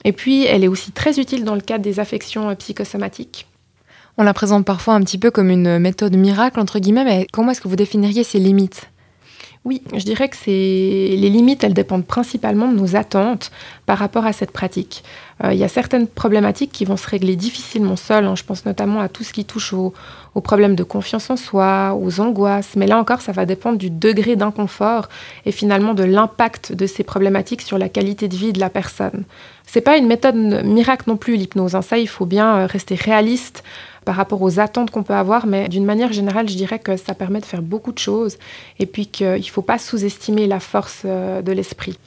Et 0.04 0.12
puis, 0.12 0.44
elle 0.44 0.62
est 0.62 0.68
aussi 0.68 0.92
très 0.92 1.18
utile 1.18 1.44
dans 1.44 1.54
le 1.54 1.62
cadre 1.62 1.82
des 1.82 1.98
affections 1.98 2.54
psychosomatiques. 2.54 3.46
On 4.18 4.22
la 4.22 4.34
présente 4.34 4.66
parfois 4.66 4.94
un 4.94 5.00
petit 5.00 5.18
peu 5.18 5.30
comme 5.30 5.48
une 5.48 5.78
méthode 5.78 6.16
miracle, 6.16 6.60
entre 6.60 6.78
guillemets, 6.78 7.04
mais 7.04 7.26
comment 7.32 7.50
est-ce 7.50 7.62
que 7.62 7.68
vous 7.68 7.76
définiriez 7.76 8.24
ses 8.24 8.38
limites? 8.38 8.90
Oui, 9.64 9.80
je 9.94 10.04
dirais 10.04 10.28
que 10.28 10.36
les 10.46 11.30
limites, 11.30 11.64
elles 11.64 11.72
dépendent 11.72 12.04
principalement 12.04 12.68
de 12.68 12.76
nos 12.76 12.96
attentes 12.96 13.50
par 13.86 13.96
rapport 13.96 14.26
à 14.26 14.34
cette 14.34 14.50
pratique. 14.50 15.02
Euh, 15.42 15.54
il 15.54 15.58
y 15.58 15.64
a 15.64 15.68
certaines 15.68 16.06
problématiques 16.06 16.70
qui 16.70 16.84
vont 16.84 16.98
se 16.98 17.08
régler 17.08 17.34
difficilement 17.34 17.96
seules. 17.96 18.26
Hein. 18.26 18.36
Je 18.36 18.44
pense 18.44 18.66
notamment 18.66 19.00
à 19.00 19.08
tout 19.08 19.24
ce 19.24 19.32
qui 19.32 19.46
touche 19.46 19.72
aux, 19.72 19.94
problèmes 20.42 20.74
de 20.74 20.82
confiance 20.82 21.30
en 21.30 21.36
soi, 21.36 21.98
aux 21.98 22.20
angoisses. 22.20 22.76
Mais 22.76 22.86
là 22.86 22.98
encore, 22.98 23.22
ça 23.22 23.32
va 23.32 23.46
dépendre 23.46 23.78
du 23.78 23.88
degré 23.88 24.36
d'inconfort 24.36 25.08
et 25.46 25.52
finalement 25.52 25.94
de 25.94 26.04
l'impact 26.04 26.72
de 26.74 26.86
ces 26.86 27.02
problématiques 27.02 27.62
sur 27.62 27.78
la 27.78 27.88
qualité 27.88 28.28
de 28.28 28.36
vie 28.36 28.52
de 28.52 28.60
la 28.60 28.68
personne. 28.68 29.24
C'est 29.66 29.80
pas 29.80 29.96
une 29.96 30.06
méthode 30.06 30.36
miracle 30.36 31.04
non 31.08 31.16
plus 31.16 31.36
l'hypnose. 31.36 31.74
Hein. 31.74 31.82
Ça, 31.82 31.98
il 31.98 32.08
faut 32.08 32.26
bien 32.26 32.56
euh, 32.56 32.66
rester 32.66 32.94
réaliste 32.94 33.64
par 34.04 34.16
rapport 34.16 34.42
aux 34.42 34.60
attentes 34.60 34.90
qu'on 34.90 35.02
peut 35.02 35.14
avoir, 35.14 35.46
mais 35.46 35.68
d'une 35.68 35.84
manière 35.84 36.12
générale, 36.12 36.48
je 36.48 36.56
dirais 36.56 36.78
que 36.78 36.96
ça 36.96 37.14
permet 37.14 37.40
de 37.40 37.46
faire 37.46 37.62
beaucoup 37.62 37.92
de 37.92 37.98
choses 37.98 38.36
et 38.78 38.86
puis 38.86 39.06
qu'il 39.06 39.26
ne 39.26 39.42
faut 39.42 39.62
pas 39.62 39.78
sous-estimer 39.78 40.46
la 40.46 40.60
force 40.60 41.02
euh, 41.04 41.40
de 41.42 41.52
l'esprit. 41.52 41.98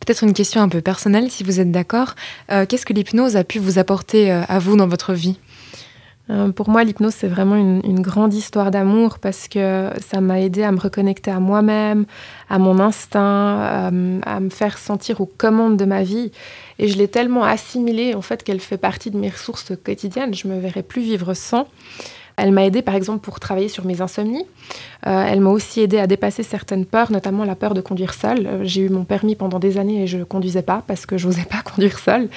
Peut-être 0.00 0.24
une 0.24 0.34
question 0.34 0.60
un 0.60 0.68
peu 0.68 0.80
personnelle, 0.80 1.30
si 1.30 1.44
vous 1.44 1.60
êtes 1.60 1.70
d'accord. 1.70 2.14
Euh, 2.50 2.66
qu'est-ce 2.66 2.84
que 2.84 2.92
l'hypnose 2.92 3.36
a 3.36 3.44
pu 3.44 3.58
vous 3.58 3.78
apporter 3.78 4.30
à 4.30 4.58
vous 4.58 4.76
dans 4.76 4.88
votre 4.88 5.14
vie? 5.14 5.38
Pour 6.56 6.70
moi, 6.70 6.84
l'hypnose, 6.84 7.14
c'est 7.14 7.28
vraiment 7.28 7.56
une, 7.56 8.00
grande 8.00 8.32
histoire 8.32 8.70
d'amour 8.70 9.18
parce 9.18 9.46
que 9.46 9.90
ça 10.00 10.22
m'a 10.22 10.40
aidé 10.40 10.62
à 10.62 10.72
me 10.72 10.80
reconnecter 10.80 11.30
à 11.30 11.38
moi-même, 11.38 12.06
à 12.48 12.58
mon 12.58 12.80
instinct, 12.80 13.60
à, 13.60 13.90
me 14.40 14.48
faire 14.48 14.78
sentir 14.78 15.20
aux 15.20 15.26
commandes 15.26 15.76
de 15.76 15.84
ma 15.84 16.02
vie. 16.02 16.32
Et 16.78 16.88
je 16.88 16.96
l'ai 16.96 17.08
tellement 17.08 17.44
assimilée, 17.44 18.14
en 18.14 18.22
fait, 18.22 18.42
qu'elle 18.42 18.60
fait 18.60 18.78
partie 18.78 19.10
de 19.10 19.18
mes 19.18 19.28
ressources 19.28 19.72
quotidiennes. 19.84 20.34
Je 20.34 20.48
me 20.48 20.58
verrais 20.58 20.82
plus 20.82 21.02
vivre 21.02 21.34
sans. 21.34 21.68
Elle 22.36 22.50
m'a 22.50 22.64
aidée, 22.64 22.82
par 22.82 22.94
exemple, 22.94 23.20
pour 23.20 23.38
travailler 23.38 23.68
sur 23.68 23.84
mes 23.84 24.00
insomnies. 24.00 24.44
Euh, 25.06 25.24
elle 25.28 25.40
m'a 25.40 25.50
aussi 25.50 25.80
aidé 25.80 25.98
à 25.98 26.06
dépasser 26.06 26.42
certaines 26.42 26.86
peurs, 26.86 27.12
notamment 27.12 27.44
la 27.44 27.54
peur 27.54 27.74
de 27.74 27.80
conduire 27.80 28.14
seule. 28.14 28.46
Euh, 28.46 28.60
j'ai 28.62 28.82
eu 28.82 28.88
mon 28.88 29.04
permis 29.04 29.36
pendant 29.36 29.58
des 29.58 29.78
années 29.78 30.02
et 30.02 30.06
je 30.06 30.16
ne 30.16 30.24
conduisais 30.24 30.62
pas 30.62 30.82
parce 30.86 31.04
que 31.06 31.18
je 31.18 31.26
n'osais 31.26 31.44
pas 31.44 31.62
conduire 31.64 31.98
seule. 31.98 32.28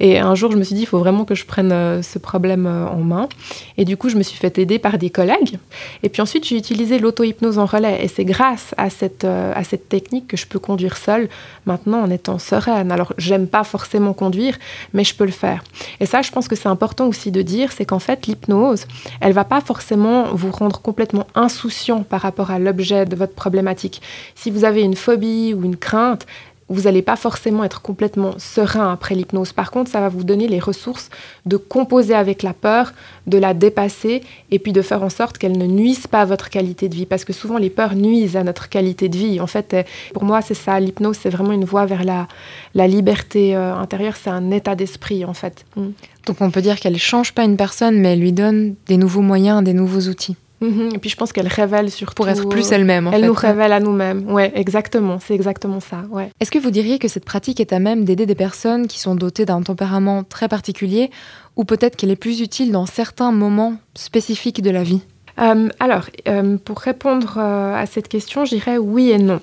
Et 0.00 0.18
un 0.18 0.34
jour, 0.34 0.52
je 0.52 0.56
me 0.56 0.62
suis 0.62 0.74
dit, 0.74 0.82
il 0.82 0.86
faut 0.86 0.98
vraiment 0.98 1.24
que 1.24 1.34
je 1.34 1.44
prenne 1.44 1.72
euh, 1.72 2.00
ce 2.00 2.18
problème 2.18 2.66
en 2.66 2.98
main. 2.98 3.28
Et 3.76 3.84
du 3.84 3.96
coup, 3.96 4.08
je 4.08 4.16
me 4.16 4.22
suis 4.22 4.38
fait 4.38 4.56
aider 4.58 4.78
par 4.78 4.98
des 4.98 5.10
collègues. 5.10 5.58
Et 6.02 6.08
puis 6.08 6.22
ensuite, 6.22 6.46
j'ai 6.46 6.56
utilisé 6.56 6.98
l'auto-hypnose 6.98 7.58
en 7.58 7.66
relais. 7.66 8.04
Et 8.04 8.08
c'est 8.08 8.24
grâce 8.24 8.74
à 8.76 8.88
cette, 8.88 9.24
à 9.24 9.64
cette 9.64 9.88
technique 9.88 10.28
que 10.28 10.36
je 10.36 10.46
peux 10.46 10.58
conduire 10.58 10.96
seule 10.96 11.28
maintenant 11.66 12.02
en 12.02 12.10
étant 12.10 12.38
sereine. 12.38 12.92
Alors, 12.92 13.12
j'aime 13.18 13.46
pas 13.46 13.64
forcément 13.64 14.12
conduire, 14.12 14.58
mais 14.92 15.04
je 15.04 15.14
peux 15.14 15.24
le 15.24 15.32
faire. 15.32 15.64
Et 16.00 16.06
ça, 16.06 16.22
je 16.22 16.30
pense 16.30 16.48
que 16.48 16.56
c'est 16.56 16.68
important 16.68 17.06
aussi 17.08 17.30
de 17.30 17.42
dire, 17.42 17.72
c'est 17.72 17.84
qu'en 17.84 17.98
fait, 17.98 18.26
l'hypnose, 18.26 18.86
elle 19.20 19.32
va 19.32 19.41
pas 19.44 19.60
forcément 19.60 20.34
vous 20.34 20.50
rendre 20.50 20.80
complètement 20.80 21.26
insouciant 21.34 22.02
par 22.02 22.20
rapport 22.20 22.50
à 22.50 22.58
l'objet 22.58 23.04
de 23.04 23.16
votre 23.16 23.34
problématique. 23.34 24.02
Si 24.34 24.50
vous 24.50 24.64
avez 24.64 24.82
une 24.82 24.96
phobie 24.96 25.54
ou 25.54 25.64
une 25.64 25.76
crainte, 25.76 26.26
vous 26.72 26.82
n'allez 26.82 27.02
pas 27.02 27.16
forcément 27.16 27.64
être 27.64 27.82
complètement 27.82 28.34
serein 28.38 28.92
après 28.92 29.14
l'hypnose. 29.14 29.52
Par 29.52 29.70
contre, 29.70 29.90
ça 29.90 30.00
va 30.00 30.08
vous 30.08 30.24
donner 30.24 30.48
les 30.48 30.58
ressources 30.58 31.10
de 31.46 31.56
composer 31.56 32.14
avec 32.14 32.42
la 32.42 32.54
peur, 32.54 32.92
de 33.26 33.38
la 33.38 33.54
dépasser 33.54 34.22
et 34.50 34.58
puis 34.58 34.72
de 34.72 34.82
faire 34.82 35.02
en 35.02 35.10
sorte 35.10 35.38
qu'elle 35.38 35.58
ne 35.58 35.66
nuise 35.66 36.06
pas 36.06 36.22
à 36.22 36.24
votre 36.24 36.50
qualité 36.50 36.88
de 36.88 36.94
vie. 36.94 37.06
Parce 37.06 37.24
que 37.24 37.32
souvent, 37.32 37.58
les 37.58 37.70
peurs 37.70 37.94
nuisent 37.94 38.36
à 38.36 38.44
notre 38.44 38.68
qualité 38.68 39.08
de 39.08 39.16
vie. 39.16 39.40
En 39.40 39.46
fait, 39.46 39.74
euh, 39.74 39.82
pour 40.14 40.24
moi, 40.24 40.42
c'est 40.42 40.54
ça. 40.54 40.80
L'hypnose, 40.80 41.18
c'est 41.20 41.30
vraiment 41.30 41.52
une 41.52 41.64
voie 41.64 41.86
vers 41.86 42.04
la, 42.04 42.28
la 42.74 42.86
liberté 42.86 43.54
euh, 43.54 43.74
intérieure. 43.74 44.16
C'est 44.16 44.30
un 44.30 44.50
état 44.50 44.74
d'esprit, 44.74 45.24
en 45.24 45.34
fait. 45.34 45.64
Mm. 45.76 45.88
Donc 46.26 46.36
on 46.40 46.50
peut 46.50 46.62
dire 46.62 46.78
qu'elle 46.78 46.98
change 46.98 47.32
pas 47.32 47.44
une 47.44 47.56
personne, 47.56 47.98
mais 47.98 48.12
elle 48.12 48.20
lui 48.20 48.32
donne 48.32 48.74
des 48.86 48.96
nouveaux 48.96 49.22
moyens, 49.22 49.62
des 49.62 49.72
nouveaux 49.72 50.08
outils. 50.08 50.36
Mhm. 50.62 50.90
Et 50.94 50.98
puis 50.98 51.10
je 51.10 51.16
pense 51.16 51.32
qu'elle 51.32 51.48
révèle 51.48 51.90
surtout. 51.90 52.14
Pour 52.14 52.28
être 52.28 52.48
plus 52.48 52.70
elle-même. 52.72 53.10
elle 53.12 53.26
nous 53.26 53.32
révèle 53.34 53.72
à 53.72 53.80
nous-mêmes. 53.80 54.30
Ouais, 54.30 54.52
exactement. 54.54 55.18
C'est 55.18 55.34
exactement 55.34 55.80
ça. 55.80 56.04
Ouais. 56.10 56.30
Est-ce 56.40 56.50
que 56.50 56.58
vous 56.58 56.70
diriez 56.70 56.98
que 56.98 57.08
cette 57.08 57.24
pratique 57.24 57.60
est 57.60 57.72
à 57.72 57.78
même 57.78 58.04
d'aider 58.04 58.26
des 58.26 58.34
personnes 58.34 58.86
qui 58.86 58.98
sont 58.98 59.14
dotées 59.14 59.44
d'un 59.44 59.62
tempérament 59.62 60.24
très 60.24 60.48
particulier, 60.48 61.10
ou 61.56 61.64
peut-être 61.64 61.96
qu'elle 61.96 62.10
est 62.10 62.16
plus 62.16 62.40
utile 62.40 62.72
dans 62.72 62.86
certains 62.86 63.32
moments 63.32 63.74
spécifiques 63.94 64.62
de 64.62 64.70
la 64.70 64.82
vie? 64.82 65.02
Euh, 65.38 65.68
alors, 65.80 66.06
euh, 66.28 66.56
pour 66.58 66.78
répondre 66.78 67.36
euh, 67.38 67.74
à 67.74 67.86
cette 67.86 68.08
question, 68.08 68.44
je 68.44 68.56
dirais 68.56 68.78
oui 68.78 69.10
et 69.10 69.18
non. 69.18 69.40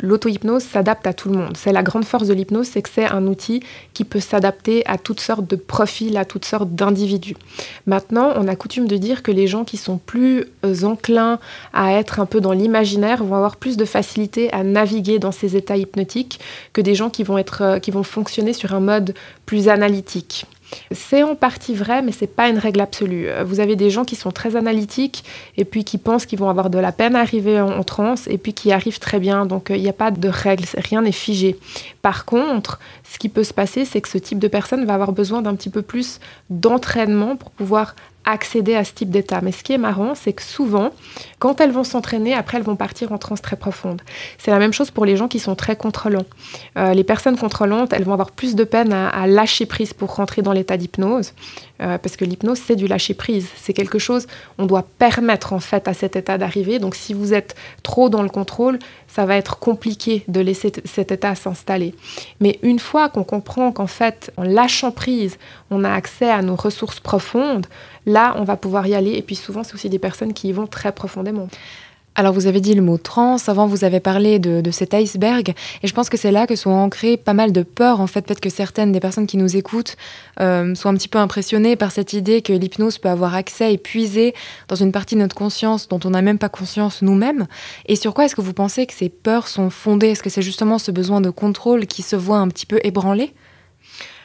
L'auto-hypnose 0.00 0.62
s'adapte 0.62 1.06
à 1.06 1.12
tout 1.12 1.28
le 1.28 1.38
monde. 1.38 1.56
C'est 1.56 1.72
la 1.72 1.82
grande 1.82 2.04
force 2.04 2.26
de 2.26 2.34
l'hypnose, 2.34 2.66
c'est 2.66 2.82
que 2.82 2.88
c'est 2.88 3.06
un 3.06 3.26
outil 3.26 3.62
qui 3.94 4.04
peut 4.04 4.20
s'adapter 4.20 4.84
à 4.86 4.98
toutes 4.98 5.20
sortes 5.20 5.46
de 5.46 5.56
profils, 5.56 6.16
à 6.16 6.24
toutes 6.24 6.44
sortes 6.44 6.70
d'individus. 6.70 7.36
Maintenant, 7.86 8.32
on 8.36 8.48
a 8.48 8.56
coutume 8.56 8.86
de 8.86 8.96
dire 8.96 9.22
que 9.22 9.30
les 9.30 9.46
gens 9.46 9.64
qui 9.64 9.76
sont 9.76 9.98
plus 9.98 10.46
enclins 10.82 11.38
à 11.72 11.92
être 11.92 12.20
un 12.20 12.26
peu 12.26 12.40
dans 12.40 12.52
l'imaginaire 12.52 13.22
vont 13.22 13.36
avoir 13.36 13.56
plus 13.56 13.76
de 13.76 13.84
facilité 13.84 14.52
à 14.52 14.64
naviguer 14.64 15.18
dans 15.18 15.32
ces 15.32 15.56
états 15.56 15.76
hypnotiques 15.76 16.40
que 16.72 16.80
des 16.80 16.94
gens 16.94 17.10
qui 17.10 17.22
vont 17.22 18.02
fonctionner 18.02 18.52
sur 18.52 18.74
un 18.74 18.80
mode 18.80 19.14
plus 19.46 19.68
analytique. 19.68 20.46
C'est 20.92 21.22
en 21.22 21.34
partie 21.34 21.74
vrai, 21.74 22.02
mais 22.02 22.12
c'est 22.12 22.26
pas 22.26 22.48
une 22.48 22.58
règle 22.58 22.80
absolue. 22.80 23.28
Euh, 23.28 23.44
vous 23.44 23.60
avez 23.60 23.76
des 23.76 23.90
gens 23.90 24.04
qui 24.04 24.16
sont 24.16 24.30
très 24.30 24.56
analytiques 24.56 25.24
et 25.56 25.64
puis 25.64 25.84
qui 25.84 25.98
pensent 25.98 26.26
qu'ils 26.26 26.38
vont 26.38 26.48
avoir 26.48 26.70
de 26.70 26.78
la 26.78 26.92
peine 26.92 27.16
à 27.16 27.20
arriver 27.20 27.60
en, 27.60 27.82
transe 27.82 28.26
et 28.28 28.38
puis 28.38 28.52
qui 28.52 28.72
arrivent 28.72 28.98
très 28.98 29.18
bien. 29.18 29.46
Donc 29.46 29.70
euh, 29.70 29.76
il 29.76 29.82
n'y 29.82 29.88
a 29.88 29.94
pas 29.94 30.10
de 30.10 30.28
règle, 30.28 30.64
rien 30.76 31.02
n'est 31.02 31.12
figé. 31.12 31.58
Par 32.02 32.24
contre, 32.24 32.78
ce 33.10 33.18
qui 33.18 33.28
peut 33.28 33.44
se 33.44 33.54
passer, 33.54 33.84
c'est 33.84 34.00
que 34.00 34.08
ce 34.08 34.18
type 34.18 34.38
de 34.38 34.48
personne 34.48 34.84
va 34.84 34.94
avoir 34.94 35.12
besoin 35.12 35.42
d'un 35.42 35.54
petit 35.54 35.70
peu 35.70 35.82
plus 35.82 36.20
d'entraînement 36.50 37.36
pour 37.36 37.50
pouvoir 37.50 37.94
accéder 38.24 38.74
à 38.74 38.84
ce 38.84 38.92
type 38.92 39.10
d'état. 39.10 39.40
Mais 39.42 39.52
ce 39.52 39.62
qui 39.62 39.72
est 39.72 39.78
marrant, 39.78 40.14
c'est 40.14 40.32
que 40.32 40.42
souvent, 40.42 40.90
quand 41.38 41.60
elles 41.60 41.72
vont 41.72 41.84
s'entraîner, 41.84 42.34
après, 42.34 42.58
elles 42.58 42.64
vont 42.64 42.76
partir 42.76 43.12
en 43.12 43.18
transe 43.18 43.40
très 43.40 43.56
profonde. 43.56 44.02
C'est 44.38 44.50
la 44.50 44.58
même 44.58 44.72
chose 44.72 44.90
pour 44.90 45.04
les 45.04 45.16
gens 45.16 45.28
qui 45.28 45.38
sont 45.38 45.54
très 45.54 45.76
contrôlants. 45.76 46.26
Euh, 46.76 46.92
les 46.92 47.04
personnes 47.04 47.38
contrôlantes, 47.38 47.92
elles 47.92 48.04
vont 48.04 48.12
avoir 48.12 48.30
plus 48.30 48.54
de 48.54 48.64
peine 48.64 48.92
à, 48.92 49.26
lâcher 49.26 49.66
prise 49.66 49.92
pour 49.92 50.14
rentrer 50.14 50.42
dans 50.42 50.52
l'état 50.52 50.76
d'hypnose, 50.76 51.32
euh, 51.82 51.98
parce 51.98 52.16
que 52.16 52.24
l'hypnose, 52.24 52.60
c'est 52.64 52.76
du 52.76 52.86
lâcher 52.86 53.14
prise. 53.14 53.48
C'est 53.56 53.72
quelque 53.72 53.98
chose, 53.98 54.26
on 54.58 54.66
doit 54.66 54.84
permettre 54.98 55.52
en 55.52 55.60
fait 55.60 55.88
à 55.88 55.94
cet 55.94 56.16
état 56.16 56.36
d'arriver. 56.36 56.78
Donc 56.78 56.94
si 56.94 57.14
vous 57.14 57.32
êtes 57.32 57.54
trop 57.82 58.08
dans 58.08 58.22
le 58.22 58.28
contrôle, 58.28 58.78
ça 59.08 59.24
va 59.24 59.36
être 59.36 59.58
compliqué 59.58 60.24
de 60.28 60.40
laisser 60.40 60.72
cet 60.84 61.10
état 61.10 61.34
s'installer. 61.34 61.94
Mais 62.40 62.58
une 62.62 62.78
fois 62.78 63.08
qu'on 63.08 63.24
comprend 63.24 63.72
qu'en 63.72 63.86
fait, 63.86 64.32
en 64.36 64.42
lâchant 64.42 64.92
prise, 64.92 65.38
on 65.70 65.84
a 65.84 65.92
accès 65.92 66.30
à 66.30 66.42
nos 66.42 66.56
ressources 66.56 67.00
profondes, 67.00 67.66
là, 68.06 68.34
on 68.36 68.44
va 68.44 68.56
pouvoir 68.56 68.86
y 68.86 68.94
aller. 68.94 69.12
Et 69.12 69.22
puis 69.22 69.36
souvent, 69.36 69.62
c'est 69.62 69.74
aussi 69.74 69.88
des 69.88 69.98
personnes 69.98 70.32
qui 70.32 70.48
y 70.48 70.52
vont 70.52 70.66
très 70.66 70.92
profondément. 70.92 71.48
Alors 72.16 72.34
vous 72.34 72.48
avez 72.48 72.60
dit 72.60 72.74
le 72.74 72.82
mot 72.82 72.98
trans, 72.98 73.36
avant 73.46 73.66
vous 73.66 73.84
avez 73.84 74.00
parlé 74.00 74.38
de, 74.38 74.68
cet 74.72 74.94
iceberg, 74.94 75.54
et 75.82 75.86
je 75.86 75.94
pense 75.94 76.10
que 76.10 76.16
c'est 76.16 76.32
là 76.32 76.46
que 76.46 76.56
sont 76.56 76.70
ancrées 76.70 77.16
pas 77.16 77.34
mal 77.34 77.52
de 77.52 77.62
peurs. 77.62 78.00
En 78.00 78.06
fait, 78.06 78.22
peut-être 78.22 78.40
que 78.40 78.50
certaines 78.50 78.90
des 78.90 79.00
personnes 79.00 79.26
qui 79.26 79.36
nous 79.36 79.56
écoutent 79.56 79.96
euh, 80.40 80.74
sont 80.74 80.88
un 80.88 80.94
petit 80.94 81.08
peu 81.08 81.18
impressionnées 81.18 81.76
par 81.76 81.92
cette 81.92 82.12
idée 82.12 82.42
que 82.42 82.52
l'hypnose 82.52 82.98
peut 82.98 83.08
avoir 83.08 83.36
accès 83.36 83.72
et 83.72 83.78
puiser 83.78 84.34
dans 84.68 84.76
une 84.76 84.90
partie 84.90 85.14
de 85.14 85.20
notre 85.20 85.36
conscience 85.36 85.88
dont 85.88 86.00
on 86.04 86.10
n'a 86.10 86.20
même 86.20 86.38
pas 86.38 86.48
conscience 86.48 87.00
nous-mêmes. 87.00 87.46
Et 87.86 87.94
sur 87.94 88.12
quoi 88.12 88.24
est-ce 88.24 88.34
que 88.34 88.42
vous 88.42 88.54
pensez 88.54 88.86
que 88.86 88.92
ces 88.92 89.08
peurs 89.08 89.46
sont 89.46 89.70
fondées? 89.70 90.08
Est-ce 90.08 90.22
que 90.22 90.30
c'est 90.30 90.42
justement 90.42 90.78
ce 90.78 90.90
besoin 90.90 91.20
de 91.20 91.30
contrôle 91.30 91.86
qui 91.86 92.02
se 92.02 92.16
voit 92.16 92.38
un 92.38 92.48
petit 92.48 92.66
peu 92.66 92.80
ébranlé? 92.82 93.32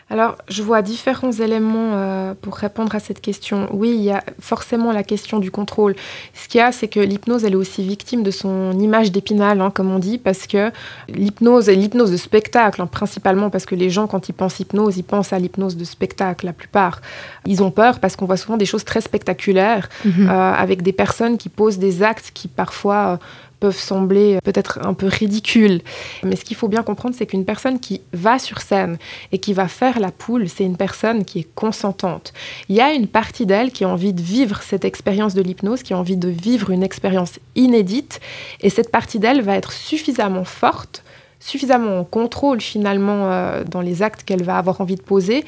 Alors, 0.07 0.35
je 0.47 0.61
vois 0.61 0.83
différents 0.83 1.31
éléments 1.31 1.93
euh, 1.93 2.35
pour 2.39 2.55
répondre 2.55 2.93
à 2.93 2.99
cette 2.99 3.21
question. 3.21 3.67
Oui, 3.71 3.89
il 3.89 4.03
y 4.03 4.11
a 4.11 4.23
forcément 4.39 4.91
la 4.91 5.01
question 5.01 5.39
du 5.39 5.49
contrôle. 5.49 5.95
Ce 6.35 6.47
qu'il 6.47 6.59
y 6.59 6.61
a, 6.61 6.71
c'est 6.71 6.87
que 6.87 6.99
l'hypnose, 6.99 7.43
elle 7.43 7.53
est 7.53 7.57
aussi 7.57 7.83
victime 7.83 8.21
de 8.21 8.29
son 8.29 8.77
image 8.77 9.11
d'épinal, 9.11 9.61
hein, 9.61 9.71
comme 9.73 9.91
on 9.91 9.97
dit, 9.97 10.19
parce 10.19 10.45
que 10.45 10.71
l'hypnose, 11.09 11.69
et 11.69 11.75
l'hypnose 11.75 12.11
de 12.11 12.17
spectacle, 12.17 12.83
hein, 12.83 12.87
principalement 12.87 13.49
parce 13.49 13.65
que 13.65 13.73
les 13.73 13.89
gens, 13.89 14.05
quand 14.05 14.29
ils 14.29 14.33
pensent 14.33 14.59
hypnose, 14.59 14.97
ils 14.97 15.03
pensent 15.03 15.33
à 15.33 15.39
l'hypnose 15.39 15.75
de 15.75 15.85
spectacle, 15.85 16.45
la 16.45 16.53
plupart. 16.53 17.01
Ils 17.47 17.63
ont 17.63 17.71
peur 17.71 17.99
parce 17.99 18.15
qu'on 18.15 18.27
voit 18.27 18.37
souvent 18.37 18.57
des 18.57 18.67
choses 18.67 18.85
très 18.85 19.01
spectaculaires, 19.01 19.89
mhm. 20.05 20.29
euh, 20.29 20.53
avec 20.53 20.83
des 20.83 20.93
personnes 20.93 21.39
qui 21.39 21.49
posent 21.49 21.79
des 21.79 22.03
actes 22.03 22.29
qui 22.31 22.47
parfois... 22.47 23.13
Euh, 23.13 23.17
peuvent 23.59 23.77
sembler 23.77 24.39
peut-être 24.43 24.79
un 24.85 24.93
peu 24.93 25.07
ridicules. 25.07 25.81
Mais 26.23 26.35
ce 26.35 26.43
qu'il 26.43 26.55
faut 26.55 26.67
bien 26.67 26.83
comprendre, 26.83 27.15
c'est 27.17 27.25
qu'une 27.25 27.45
personne 27.45 27.79
qui 27.79 28.01
va 28.13 28.39
sur 28.39 28.61
scène 28.61 28.97
et 29.31 29.39
qui 29.39 29.53
va 29.53 29.67
faire 29.67 29.99
la 29.99 30.11
poule, 30.11 30.49
c'est 30.49 30.63
une 30.63 30.77
personne 30.77 31.25
qui 31.25 31.39
est 31.39 31.47
consentante. 31.55 32.33
Il 32.69 32.75
y 32.75 32.81
a 32.81 32.93
une 32.93 33.07
partie 33.07 33.45
d'elle 33.45 33.71
qui 33.71 33.83
a 33.83 33.89
envie 33.89 34.13
de 34.13 34.21
vivre 34.21 34.61
cette 34.61 34.85
expérience 34.85 35.33
de 35.33 35.41
l'hypnose, 35.41 35.83
qui 35.83 35.93
a 35.93 35.97
envie 35.97 36.17
de 36.17 36.29
vivre 36.29 36.71
une 36.71 36.83
expérience 36.83 37.39
inédite, 37.55 38.19
et 38.61 38.69
cette 38.69 38.91
partie 38.91 39.19
d'elle 39.19 39.41
va 39.41 39.55
être 39.55 39.71
suffisamment 39.71 40.45
forte 40.45 41.03
suffisamment 41.39 41.99
en 41.99 42.03
contrôle 42.03 42.59
finalement 42.59 43.31
euh, 43.31 43.63
dans 43.63 43.81
les 43.81 44.01
actes 44.01 44.23
qu'elle 44.23 44.41
va 44.41 44.57
avoir 44.57 44.81
envie 44.81 44.95
de 44.95 45.01
poser 45.01 45.45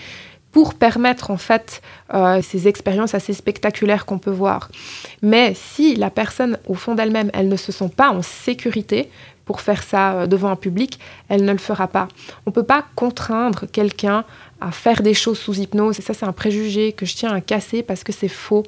pour 0.51 0.73
permettre 0.73 1.31
en 1.31 1.37
fait 1.37 1.81
euh, 2.13 2.41
ces 2.41 2.67
expériences 2.67 3.13
assez 3.13 3.33
spectaculaires 3.33 4.05
qu'on 4.05 4.17
peut 4.17 4.31
voir. 4.31 4.69
Mais 5.21 5.53
si 5.55 5.95
la 5.95 6.09
personne, 6.09 6.57
au 6.67 6.73
fond 6.73 6.95
d'elle-même, 6.95 7.29
elle 7.33 7.49
ne 7.49 7.55
se 7.55 7.71
sent 7.71 7.91
pas 7.95 8.09
en 8.09 8.21
sécurité 8.21 9.09
pour 9.45 9.61
faire 9.61 9.81
ça 9.81 10.13
euh, 10.13 10.27
devant 10.27 10.49
un 10.49 10.55
public, 10.55 10.99
elle 11.29 11.45
ne 11.45 11.51
le 11.51 11.57
fera 11.57 11.87
pas. 11.87 12.07
On 12.45 12.51
ne 12.51 12.53
peut 12.53 12.63
pas 12.63 12.85
contraindre 12.95 13.65
quelqu'un 13.71 14.25
à 14.59 14.71
faire 14.71 15.01
des 15.01 15.13
choses 15.13 15.37
sous 15.37 15.55
hypnose. 15.59 15.99
Et 15.99 16.01
ça, 16.01 16.13
c'est 16.13 16.25
un 16.25 16.33
préjugé 16.33 16.91
que 16.91 17.05
je 17.05 17.15
tiens 17.15 17.33
à 17.33 17.41
casser 17.41 17.83
parce 17.83 18.03
que 18.03 18.11
c'est 18.11 18.27
faux. 18.27 18.63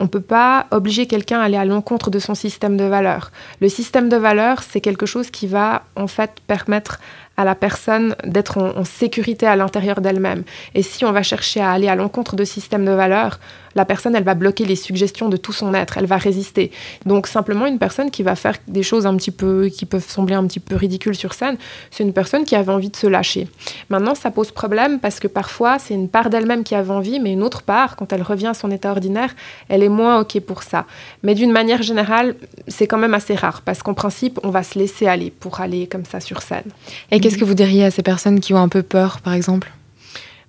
On 0.00 0.04
ne 0.04 0.08
peut 0.08 0.20
pas 0.20 0.66
obliger 0.70 1.06
quelqu'un 1.06 1.40
à 1.40 1.44
aller 1.44 1.56
à 1.56 1.64
l'encontre 1.64 2.10
de 2.10 2.18
son 2.18 2.34
système 2.34 2.76
de 2.76 2.84
valeurs. 2.84 3.30
Le 3.60 3.68
système 3.68 4.08
de 4.08 4.16
valeurs, 4.16 4.62
c'est 4.62 4.80
quelque 4.80 5.06
chose 5.06 5.30
qui 5.30 5.46
va 5.46 5.84
en 5.96 6.06
fait 6.06 6.30
permettre 6.46 7.00
à 7.36 7.44
la 7.44 7.54
personne 7.54 8.14
d'être 8.24 8.58
en, 8.58 8.84
sécurité 8.84 9.46
à 9.46 9.56
l'intérieur 9.56 10.00
d'elle-même. 10.00 10.44
Et 10.74 10.82
si 10.82 11.04
on 11.04 11.12
va 11.12 11.22
chercher 11.22 11.60
à 11.60 11.70
aller 11.70 11.88
à 11.88 11.94
l'encontre 11.94 12.36
de 12.36 12.44
systèmes 12.44 12.84
de 12.84 12.92
valeurs, 12.92 13.38
la 13.76 13.84
personne, 13.84 14.16
elle 14.16 14.24
va 14.24 14.34
bloquer 14.34 14.64
les 14.64 14.74
suggestions 14.74 15.28
de 15.28 15.36
tout 15.36 15.52
son 15.52 15.74
être, 15.74 15.98
elle 15.98 16.06
va 16.06 16.16
résister. 16.16 16.70
Donc 17.04 17.26
simplement 17.26 17.66
une 17.66 17.78
personne 17.78 18.10
qui 18.10 18.22
va 18.22 18.34
faire 18.34 18.56
des 18.66 18.82
choses 18.82 19.06
un 19.06 19.14
petit 19.16 19.30
peu, 19.30 19.68
qui 19.68 19.84
peuvent 19.84 20.08
sembler 20.08 20.34
un 20.34 20.46
petit 20.46 20.60
peu 20.60 20.76
ridicules 20.76 21.14
sur 21.14 21.34
scène, 21.34 21.58
c'est 21.90 22.02
une 22.02 22.14
personne 22.14 22.44
qui 22.44 22.56
avait 22.56 22.72
envie 22.72 22.88
de 22.88 22.96
se 22.96 23.06
lâcher. 23.06 23.48
Maintenant, 23.90 24.14
ça 24.14 24.30
pose 24.30 24.50
problème 24.50 24.98
parce 24.98 25.20
que 25.20 25.28
parfois, 25.28 25.78
c'est 25.78 25.92
une 25.92 26.08
part 26.08 26.30
d'elle-même 26.30 26.64
qui 26.64 26.74
avait 26.74 26.90
envie, 26.90 27.20
mais 27.20 27.32
une 27.32 27.42
autre 27.42 27.62
part, 27.62 27.96
quand 27.96 28.12
elle 28.14 28.22
revient 28.22 28.46
à 28.46 28.54
son 28.54 28.70
état 28.70 28.90
ordinaire, 28.90 29.34
elle 29.68 29.82
est 29.82 29.90
moins 29.90 30.20
OK 30.20 30.40
pour 30.40 30.62
ça. 30.62 30.86
Mais 31.22 31.34
d'une 31.34 31.52
manière 31.52 31.82
générale, 31.82 32.34
c'est 32.68 32.86
quand 32.86 32.98
même 32.98 33.14
assez 33.14 33.34
rare 33.34 33.60
parce 33.62 33.82
qu'en 33.82 33.94
principe, 33.94 34.40
on 34.42 34.48
va 34.48 34.62
se 34.62 34.78
laisser 34.78 35.06
aller 35.06 35.30
pour 35.30 35.60
aller 35.60 35.86
comme 35.86 36.06
ça 36.06 36.20
sur 36.20 36.40
scène. 36.40 36.64
Et 37.10 37.20
qu'est-ce 37.26 37.38
que 37.38 37.44
vous 37.44 37.54
diriez 37.54 37.84
à 37.84 37.90
ces 37.90 38.02
personnes 38.02 38.38
qui 38.38 38.54
ont 38.54 38.58
un 38.58 38.68
peu 38.68 38.82
peur, 38.82 39.20
par 39.20 39.32
exemple? 39.32 39.72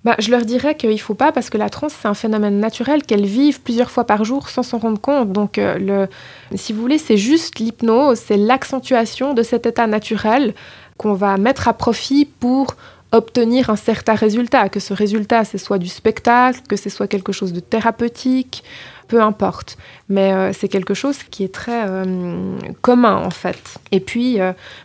Bah, 0.04 0.14
je 0.20 0.30
leur 0.30 0.44
dirais 0.44 0.76
qu'il 0.76 0.90
ne 0.90 0.96
faut 0.96 1.14
pas, 1.14 1.32
parce 1.32 1.50
que 1.50 1.58
la 1.58 1.68
transe, 1.68 1.92
c'est 2.00 2.06
un 2.06 2.14
phénomène 2.14 2.60
naturel, 2.60 3.02
qu'elles 3.02 3.26
vivent 3.26 3.60
plusieurs 3.60 3.90
fois 3.90 4.04
par 4.04 4.24
jour 4.24 4.48
sans 4.48 4.62
s'en 4.62 4.78
rendre 4.78 5.00
compte. 5.00 5.32
Donc, 5.32 5.58
euh, 5.58 6.06
si 6.54 6.72
vous 6.72 6.80
voulez, 6.80 6.98
c'est 6.98 7.16
juste 7.16 7.58
l'hypnose, 7.58 8.18
c'est 8.18 8.36
l'accentuation 8.36 9.34
de 9.34 9.42
cet 9.42 9.66
état 9.66 9.88
naturel 9.88 10.54
qu'on 10.96 11.14
va 11.14 11.36
mettre 11.36 11.66
à 11.66 11.72
profit 11.72 12.26
pour 12.26 12.76
obtenir 13.10 13.70
un 13.70 13.76
certain 13.76 14.14
résultat, 14.14 14.68
que 14.68 14.80
ce 14.80 14.94
résultat, 14.94 15.44
ce 15.44 15.58
soit 15.58 15.78
du 15.78 15.88
spectacle, 15.88 16.60
que 16.68 16.76
ce 16.76 16.90
soit 16.90 17.08
quelque 17.08 17.32
chose 17.32 17.52
de 17.52 17.60
thérapeutique, 17.60 18.62
peu 19.08 19.20
importe. 19.20 19.76
Mais 20.08 20.32
euh, 20.32 20.52
c'est 20.52 20.68
quelque 20.68 20.94
chose 20.94 21.22
qui 21.24 21.42
est 21.42 21.52
très 21.52 21.88
euh, 21.88 22.56
commun 22.82 23.16
en 23.16 23.30
fait. 23.30 23.78
Et 23.90 24.00
puis, 24.00 24.38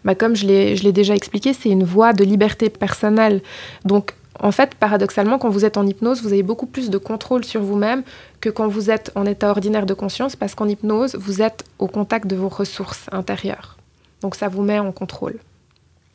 bah, 0.04 0.16
comme 0.16 0.36
je 0.36 0.48
l'ai 0.48 0.92
déjà 0.92 1.16
expliqué, 1.16 1.54
c'est 1.54 1.70
une 1.70 1.84
voie 1.84 2.14
de 2.14 2.24
liberté 2.24 2.70
personnelle. 2.70 3.42
Donc, 3.86 4.14
en 4.40 4.52
fait, 4.52 4.76
paradoxalement, 4.76 5.38
quand 5.38 5.50
vous 5.50 5.66
êtes 5.66 5.78
en 5.78 5.86
hypnose, 5.86 6.24
vous 6.24 6.34
avez 6.34 6.44
beaucoup 6.44 6.66
plus 6.66 6.90
de 6.90 6.98
contrôle 6.98 7.46
sur 7.46 7.62
vous-même 7.62 8.04
que 8.42 8.50
quand 8.50 8.68
vous 8.68 8.90
êtes 8.90 9.12
en 9.16 9.26
état 9.26 9.50
ordinaire 9.50 9.86
de 9.86 9.94
conscience, 9.94 10.36
parce 10.36 10.56
qu'en 10.56 10.68
hypnose, 10.68 11.16
vous 11.16 11.42
êtes 11.42 11.64
au 11.80 11.88
contact 11.88 12.28
de 12.28 12.36
vos 12.36 12.50
ressources 12.50 13.06
intérieures. 13.12 13.78
Donc 14.22 14.36
ça 14.36 14.48
vous 14.48 14.64
met 14.64 14.80
en 14.80 14.92
contrôle. 14.92 15.38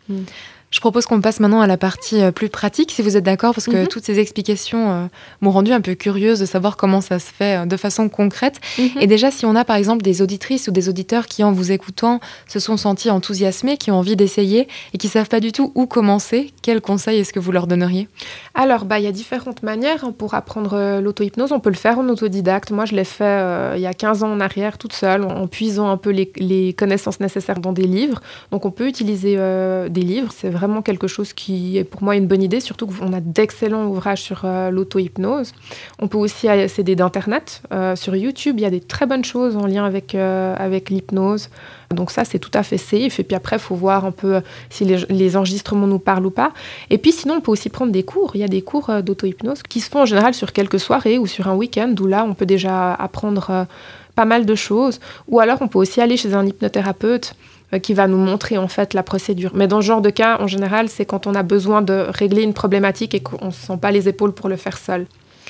Hmm. 0.08 0.22
Je 0.70 0.80
propose 0.80 1.06
qu'on 1.06 1.22
passe 1.22 1.40
maintenant 1.40 1.62
à 1.62 1.66
la 1.66 1.78
partie 1.78 2.20
euh, 2.20 2.30
plus 2.30 2.50
pratique, 2.50 2.90
si 2.92 3.00
vous 3.00 3.16
êtes 3.16 3.24
d'accord, 3.24 3.54
parce 3.54 3.66
que 3.66 3.84
Mhm. 3.84 3.88
toutes 3.88 4.04
ces 4.04 4.18
explications 4.18 4.90
euh, 4.90 5.06
m'ont 5.40 5.50
rendu 5.50 5.72
un 5.72 5.80
peu 5.80 5.94
curieuse 5.94 6.40
de 6.40 6.44
savoir 6.44 6.76
comment 6.76 7.00
ça 7.00 7.18
se 7.18 7.32
fait 7.32 7.62
euh, 7.62 7.64
de 7.64 7.76
façon 7.78 8.10
concrète. 8.10 8.60
Mhm. 8.78 8.90
Et 9.00 9.06
déjà, 9.06 9.30
si 9.30 9.46
on 9.46 9.56
a 9.56 9.64
par 9.64 9.76
exemple 9.76 10.02
des 10.02 10.20
auditrices 10.20 10.68
ou 10.68 10.70
des 10.70 10.90
auditeurs 10.90 11.26
qui, 11.26 11.42
en 11.42 11.52
vous 11.52 11.72
écoutant, 11.72 12.20
se 12.46 12.58
sont 12.60 12.76
sentis 12.76 13.08
enthousiasmés, 13.08 13.78
qui 13.78 13.90
ont 13.90 13.96
envie 13.98 14.14
d'essayer 14.14 14.68
et 14.92 14.98
qui 14.98 15.08
savent 15.08 15.28
pas 15.28 15.40
du 15.40 15.52
tout 15.52 15.72
où 15.74 15.86
commencer, 15.86 16.52
quels 16.60 16.82
conseils 16.82 17.20
est-ce 17.20 17.32
que 17.32 17.40
vous 17.40 17.50
leur 17.52 17.66
donneriez? 17.66 18.06
Alors, 18.54 18.84
bah, 18.84 18.98
il 18.98 19.04
y 19.04 19.08
a 19.08 19.12
différentes 19.12 19.62
manières 19.62 20.04
hein, 20.04 20.12
pour 20.16 20.34
apprendre 20.34 21.00
l'auto-hypnose. 21.00 21.50
On 21.52 21.60
peut 21.60 21.70
le 21.70 21.76
faire 21.76 21.98
en 21.98 22.06
autodidacte. 22.10 22.72
Moi, 22.72 22.84
je 22.84 22.94
l'ai 22.94 23.04
fait 23.04 23.24
euh, 23.24 23.72
il 23.76 23.80
y 23.80 23.86
a 23.86 23.94
15 23.94 24.22
ans 24.22 24.32
en 24.32 24.40
arrière, 24.40 24.76
toute 24.76 24.92
seule, 24.92 25.24
en, 25.24 25.46
puisant 25.46 25.88
un 25.88 25.96
peu 25.96 26.10
les, 26.10 26.30
les 26.36 26.74
connaissances 26.74 27.20
nécessaires 27.20 27.60
dans 27.60 27.72
des 27.72 27.86
livres. 27.86 28.20
Donc, 28.52 28.66
on 28.66 28.70
peut 28.70 28.86
utiliser 28.86 29.36
des 29.36 30.02
livres. 30.02 30.30
C'est 30.36 30.50
vraiment 30.58 30.82
quelque 30.82 31.06
chose 31.06 31.32
qui 31.32 31.78
est 31.78 31.84
pour 31.84 32.02
moi 32.02 32.16
une 32.16 32.26
bonne 32.26 32.42
idée, 32.42 32.60
surtout 32.60 32.86
qu'on 32.86 33.12
a 33.12 33.20
d'excellents 33.20 33.86
ouvrages 33.86 34.20
sur 34.20 34.42
euh, 34.44 34.70
l'auto-hypnose. 34.70 35.52
On 35.98 36.08
peut 36.08 36.18
aussi 36.18 36.48
accéder 36.48 36.96
d'Internet. 36.96 37.62
Euh, 37.72 37.96
sur 37.96 38.14
YouTube, 38.16 38.56
il 38.58 38.62
y 38.62 38.66
a 38.66 38.70
des 38.70 38.80
très 38.80 39.06
bonnes 39.06 39.24
choses 39.24 39.56
en 39.56 39.66
lien 39.66 39.84
avec, 39.84 40.14
euh, 40.14 40.54
avec 40.58 40.90
l'hypnose. 40.90 41.48
Donc 41.94 42.10
ça, 42.10 42.24
c'est 42.24 42.38
tout 42.38 42.50
à 42.54 42.62
fait 42.62 42.76
safe. 42.76 43.18
Et 43.20 43.24
puis 43.24 43.36
après, 43.36 43.56
il 43.56 43.62
faut 43.62 43.74
voir 43.74 44.04
un 44.04 44.10
peu 44.10 44.36
euh, 44.36 44.40
si 44.68 44.84
les, 44.84 44.98
les 45.08 45.36
enregistrements 45.36 45.86
nous 45.86 45.98
parlent 45.98 46.26
ou 46.26 46.30
pas. 46.30 46.52
Et 46.90 46.98
puis 46.98 47.12
sinon, 47.12 47.36
on 47.36 47.40
peut 47.40 47.52
aussi 47.52 47.70
prendre 47.70 47.92
des 47.92 48.02
cours. 48.02 48.32
Il 48.34 48.40
y 48.40 48.44
a 48.44 48.48
des 48.48 48.62
cours 48.62 48.90
d'auto-hypnose 49.02 49.62
qui 49.62 49.80
se 49.80 49.88
font 49.88 50.02
en 50.02 50.06
général 50.06 50.34
sur 50.34 50.52
quelques 50.52 50.80
soirées 50.80 51.18
ou 51.18 51.26
sur 51.26 51.48
un 51.48 51.54
week-end, 51.54 51.94
où 52.00 52.06
là, 52.06 52.24
on 52.28 52.34
peut 52.34 52.46
déjà 52.46 52.94
apprendre 52.94 53.66
pas 54.14 54.24
mal 54.24 54.44
de 54.44 54.54
choses. 54.54 54.98
Ou 55.28 55.38
alors, 55.38 55.58
on 55.60 55.68
peut 55.68 55.78
aussi 55.78 56.00
aller 56.00 56.16
chez 56.16 56.34
un 56.34 56.44
hypnothérapeute 56.44 57.34
qui 57.82 57.92
va 57.92 58.06
nous 58.06 58.16
montrer 58.16 58.56
en 58.56 58.68
fait 58.68 58.94
la 58.94 59.02
procédure. 59.02 59.50
Mais 59.54 59.68
dans 59.68 59.80
ce 59.82 59.86
genre 59.86 60.00
de 60.00 60.10
cas, 60.10 60.38
en 60.40 60.46
général, 60.46 60.88
c'est 60.88 61.04
quand 61.04 61.26
on 61.26 61.34
a 61.34 61.42
besoin 61.42 61.82
de 61.82 62.06
régler 62.08 62.42
une 62.42 62.54
problématique 62.54 63.14
et 63.14 63.20
qu'on 63.20 63.46
ne 63.46 63.50
se 63.50 63.66
sent 63.66 63.76
pas 63.76 63.90
les 63.90 64.08
épaules 64.08 64.32
pour 64.32 64.48
le 64.48 64.56
faire 64.56 64.78
seul. 64.78 65.06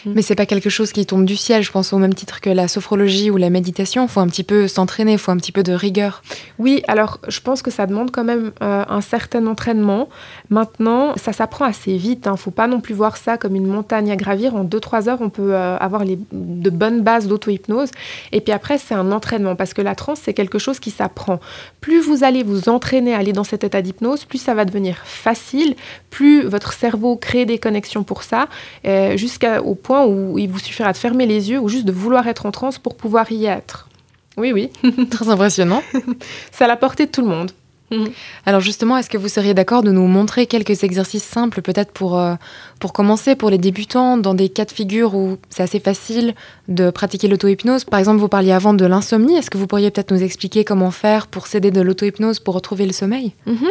Mais 0.06 0.22
c'est 0.22 0.34
pas 0.34 0.46
quelque 0.46 0.70
chose 0.70 0.92
qui 0.92 1.06
tombe 1.06 1.24
du 1.24 1.36
ciel, 1.36 1.62
je 1.62 1.70
pense 1.70 1.92
au 1.92 1.98
même 1.98 2.14
titre 2.14 2.40
que 2.40 2.50
la 2.50 2.68
sophrologie 2.68 3.30
ou 3.30 3.36
la 3.36 3.50
méditation, 3.50 4.08
faut 4.08 4.20
un 4.20 4.28
petit 4.28 4.44
peu 4.44 4.68
s'entraîner, 4.68 5.18
faut 5.18 5.30
un 5.30 5.36
petit 5.36 5.52
peu 5.52 5.62
de 5.62 5.72
rigueur. 5.72 6.22
Oui, 6.58 6.82
alors 6.88 7.18
je 7.28 7.40
pense 7.40 7.62
que 7.62 7.70
ça 7.70 7.86
demande 7.86 8.10
quand 8.10 8.24
même 8.24 8.52
euh, 8.62 8.84
un 8.88 9.00
certain 9.00 9.46
entraînement. 9.46 10.08
Maintenant, 10.50 11.14
ça 11.16 11.32
s'apprend 11.32 11.64
assez 11.64 11.96
vite. 11.96 12.24
Il 12.26 12.32
ne 12.32 12.36
faut 12.36 12.50
pas 12.50 12.66
non 12.66 12.80
plus 12.80 12.94
voir 12.94 13.16
ça 13.16 13.36
comme 13.36 13.54
une 13.54 13.66
montagne 13.66 14.10
à 14.10 14.16
gravir. 14.16 14.54
En 14.54 14.64
2-3 14.64 15.08
heures, 15.08 15.18
on 15.20 15.30
peut 15.30 15.54
euh, 15.54 15.76
avoir 15.78 16.04
les, 16.04 16.18
de 16.32 16.70
bonnes 16.70 17.02
bases 17.02 17.26
d'auto-hypnose. 17.26 17.90
Et 18.32 18.40
puis 18.40 18.52
après, 18.52 18.78
c'est 18.78 18.94
un 18.94 19.12
entraînement 19.12 19.56
parce 19.56 19.74
que 19.74 19.82
la 19.82 19.94
transe, 19.94 20.20
c'est 20.22 20.34
quelque 20.34 20.58
chose 20.58 20.80
qui 20.80 20.90
s'apprend. 20.90 21.40
Plus 21.80 22.00
vous 22.00 22.24
allez 22.24 22.42
vous 22.42 22.68
entraîner 22.68 23.14
à 23.14 23.18
aller 23.18 23.32
dans 23.32 23.44
cet 23.44 23.64
état 23.64 23.82
d'hypnose, 23.82 24.24
plus 24.24 24.38
ça 24.38 24.54
va 24.54 24.64
devenir 24.64 24.96
facile, 25.04 25.74
plus 26.10 26.42
votre 26.42 26.72
cerveau 26.72 27.16
crée 27.16 27.46
des 27.46 27.58
connexions 27.58 28.02
pour 28.02 28.22
ça, 28.22 28.48
euh, 28.86 29.16
jusqu'au 29.16 29.74
point 29.74 30.06
où 30.06 30.38
il 30.38 30.48
vous 30.48 30.58
suffira 30.58 30.92
de 30.92 30.96
fermer 30.96 31.26
les 31.26 31.50
yeux 31.50 31.58
ou 31.58 31.68
juste 31.68 31.84
de 31.84 31.92
vouloir 31.92 32.26
être 32.28 32.46
en 32.46 32.50
transe 32.50 32.78
pour 32.78 32.96
pouvoir 32.96 33.30
y 33.30 33.46
être. 33.46 33.88
Oui, 34.36 34.52
oui, 34.52 34.70
Très 35.10 35.28
impressionnant. 35.28 35.82
c'est 36.52 36.64
à 36.64 36.68
la 36.68 36.76
portée 36.76 37.06
de 37.06 37.10
tout 37.10 37.22
le 37.22 37.28
monde. 37.28 37.50
Alors 38.46 38.60
justement, 38.60 38.96
est-ce 38.96 39.10
que 39.10 39.18
vous 39.18 39.28
seriez 39.28 39.54
d'accord 39.54 39.82
de 39.82 39.90
nous 39.90 40.06
montrer 40.06 40.46
quelques 40.46 40.84
exercices 40.84 41.24
simples, 41.24 41.62
peut-être 41.62 41.92
pour, 41.92 42.18
euh, 42.18 42.34
pour 42.78 42.92
commencer, 42.92 43.34
pour 43.34 43.50
les 43.50 43.58
débutants, 43.58 44.16
dans 44.16 44.34
des 44.34 44.48
cas 44.48 44.64
de 44.64 44.70
figure 44.70 45.14
où 45.14 45.38
c'est 45.50 45.62
assez 45.62 45.80
facile 45.80 46.34
de 46.68 46.90
pratiquer 46.90 47.28
l'auto-hypnose 47.28 47.84
Par 47.84 47.98
exemple, 47.98 48.18
vous 48.18 48.28
parliez 48.28 48.52
avant 48.52 48.74
de 48.74 48.84
l'insomnie. 48.84 49.36
Est-ce 49.36 49.50
que 49.50 49.58
vous 49.58 49.66
pourriez 49.66 49.90
peut-être 49.90 50.12
nous 50.12 50.22
expliquer 50.22 50.64
comment 50.64 50.90
faire 50.90 51.26
pour 51.26 51.46
s'aider 51.46 51.70
de 51.70 51.80
l'auto-hypnose 51.80 52.40
pour 52.40 52.54
retrouver 52.54 52.86
le 52.86 52.92
sommeil? 52.92 53.32
Mhm. 53.46 53.68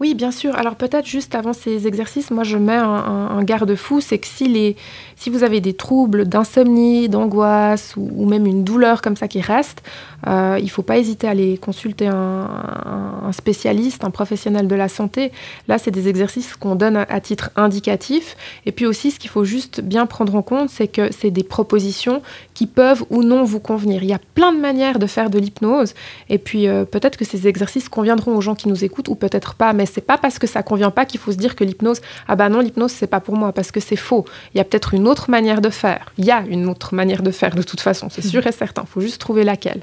Oui, 0.00 0.14
bien 0.14 0.32
sûr. 0.32 0.56
Alors 0.56 0.76
peut-être 0.76 1.06
juste 1.06 1.34
avant 1.34 1.52
ces 1.52 1.86
exercices, 1.86 2.30
moi 2.30 2.44
je 2.44 2.56
mets 2.56 2.74
un, 2.74 3.42
garde-fou, 3.42 4.00
c'est 4.00 4.18
que 4.18 4.26
si, 4.26 4.48
les, 4.48 4.76
si 5.16 5.30
vous 5.30 5.44
avez 5.44 5.60
des 5.60 5.74
troubles 5.74 6.26
d'insomnie, 6.26 7.08
d'angoisse 7.08 7.94
ou, 7.96 8.26
même 8.26 8.46
une 8.46 8.64
douleur 8.64 9.02
comme 9.02 9.16
ça 9.16 9.28
qui 9.28 9.40
reste, 9.40 9.82
euh, 10.26 10.56
il 10.58 10.64
ne 10.64 10.70
faut 10.70 10.82
pas 10.82 10.98
hésiter 10.98 11.28
à 11.28 11.30
aller 11.30 11.58
consulter 11.58 12.08
un, 12.08 13.30
spécialiste, 13.32 14.04
un 14.04 14.10
professionnel 14.10 14.66
de 14.66 14.74
la 14.74 14.88
santé. 14.88 15.32
Là, 15.68 15.78
c'est 15.78 15.90
des 15.90 16.08
exercices 16.08 16.56
qu'on 16.56 16.74
donne 16.74 16.96
à 16.96 17.20
titre 17.20 17.50
indicatif. 17.56 18.36
Et 18.66 18.72
puis 18.72 18.86
aussi, 18.86 19.10
ce 19.10 19.18
qu'il 19.18 19.30
faut 19.30 19.44
juste 19.44 19.80
bien 19.80 20.06
prendre 20.06 20.34
en 20.34 20.42
compte, 20.42 20.70
c'est 20.70 20.88
que 20.88 21.12
c'est 21.12 21.30
des 21.30 21.42
propositions 21.42 22.22
qui 22.54 22.66
peuvent 22.66 23.04
ou 23.10 23.22
non 23.22 23.44
vous 23.44 23.60
convenir. 23.60 24.02
Il 24.02 24.08
y 24.08 24.12
a 24.12 24.20
plein 24.34 24.52
de 24.52 24.58
manières 24.58 24.98
de 24.98 25.06
faire 25.06 25.30
de 25.30 25.38
l'hypnose. 25.38 25.94
Et 26.28 26.38
puis 26.38 26.68
euh, 26.68 26.84
peut-être 26.84 27.16
que 27.16 27.24
ces 27.24 27.46
exercices 27.46 27.88
conviendront 27.88 28.36
aux 28.36 28.40
gens 28.40 28.54
qui 28.54 28.68
nous 28.68 28.84
écoutent 28.84 29.08
ou 29.08 29.14
peut-être 29.14 29.54
pas, 29.54 29.72
mais 29.72 29.86
c'est 29.86 30.00
pas 30.00 30.18
parce 30.18 30.38
que 30.38 30.46
ça 30.46 30.62
convient 30.62 30.90
pas 30.90 31.04
qu'il 31.04 31.20
faut 31.20 31.32
se 31.32 31.36
dire 31.36 31.56
que 31.56 31.64
l'hypnose, 31.64 32.00
ah 32.26 32.36
bah 32.36 32.48
non, 32.48 32.60
l'hypnose 32.60 32.92
c'est 32.92 33.06
pas 33.06 33.20
pour 33.20 33.36
moi 33.36 33.52
parce 33.52 33.70
que 33.70 33.80
c'est 33.80 33.96
faux. 33.96 34.24
Il 34.54 34.58
y 34.58 34.60
a 34.60 34.64
peut-être 34.64 34.94
une 34.94 35.06
autre 35.06 35.30
manière 35.30 35.60
de 35.60 35.70
faire. 35.70 36.12
Il 36.18 36.24
y 36.24 36.30
a 36.30 36.42
une 36.48 36.68
autre 36.68 36.94
manière 36.94 37.22
de 37.22 37.30
faire 37.30 37.54
de 37.54 37.62
toute 37.62 37.80
façon, 37.80 38.08
c'est 38.10 38.24
sûr 38.24 38.46
et 38.46 38.52
certain. 38.52 38.82
Il 38.84 38.90
faut 38.90 39.00
juste 39.00 39.20
trouver 39.20 39.44
laquelle. 39.44 39.82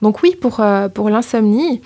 Donc 0.00 0.22
oui, 0.22 0.36
pour, 0.40 0.60
euh, 0.60 0.88
pour 0.88 1.08
l'insomnie, 1.10 1.80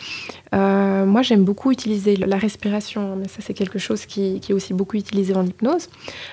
euh, 0.56 1.04
moi 1.04 1.22
j'aime 1.22 1.44
beaucoup 1.44 1.70
utiliser 1.70 2.16
la 2.16 2.38
respiration, 2.38 3.16
mais 3.16 3.28
ça 3.28 3.38
c'est 3.40 3.52
quelque 3.52 3.78
chose 3.78 4.06
qui, 4.06 4.40
est 4.48 4.52
aussi 4.52 4.72
beaucoup 4.72 4.96
utilisé 4.96 5.34
en 5.34 5.44
hypnose. 5.44 5.88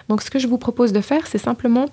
Donc 0.07 0.21
ce 0.21 0.29
que 0.29 0.39
je 0.39 0.47
vous 0.47 0.57
propose 0.57 0.93
de 0.93 1.01
faire, 1.01 1.27
c'est 1.27 1.38
simplement 1.38 1.88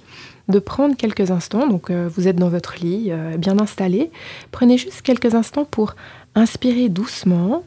de 0.48 0.58
prendre 0.58 0.96
quelques 0.96 1.30
instants. 1.30 1.66
Donc 1.66 1.90
euh, 1.90 2.08
vous 2.14 2.28
êtes 2.28 2.36
dans 2.36 2.48
votre 2.48 2.76
lit, 2.80 3.08
euh, 3.10 3.36
bien 3.36 3.58
installé. 3.58 4.10
Prenez 4.52 4.78
juste 4.78 5.02
quelques 5.02 5.34
instants 5.34 5.64
pour 5.64 5.96
inspirer 6.36 6.88
doucement 6.88 7.64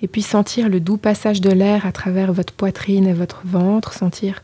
et 0.00 0.08
puis 0.08 0.22
sentir 0.22 0.68
le 0.68 0.80
doux 0.80 0.96
passage 0.96 1.40
de 1.40 1.50
l'air 1.50 1.86
à 1.86 1.92
travers 1.92 2.32
votre 2.32 2.52
poitrine 2.52 3.06
et 3.06 3.12
votre 3.12 3.42
ventre, 3.44 3.92
sentir 3.92 4.42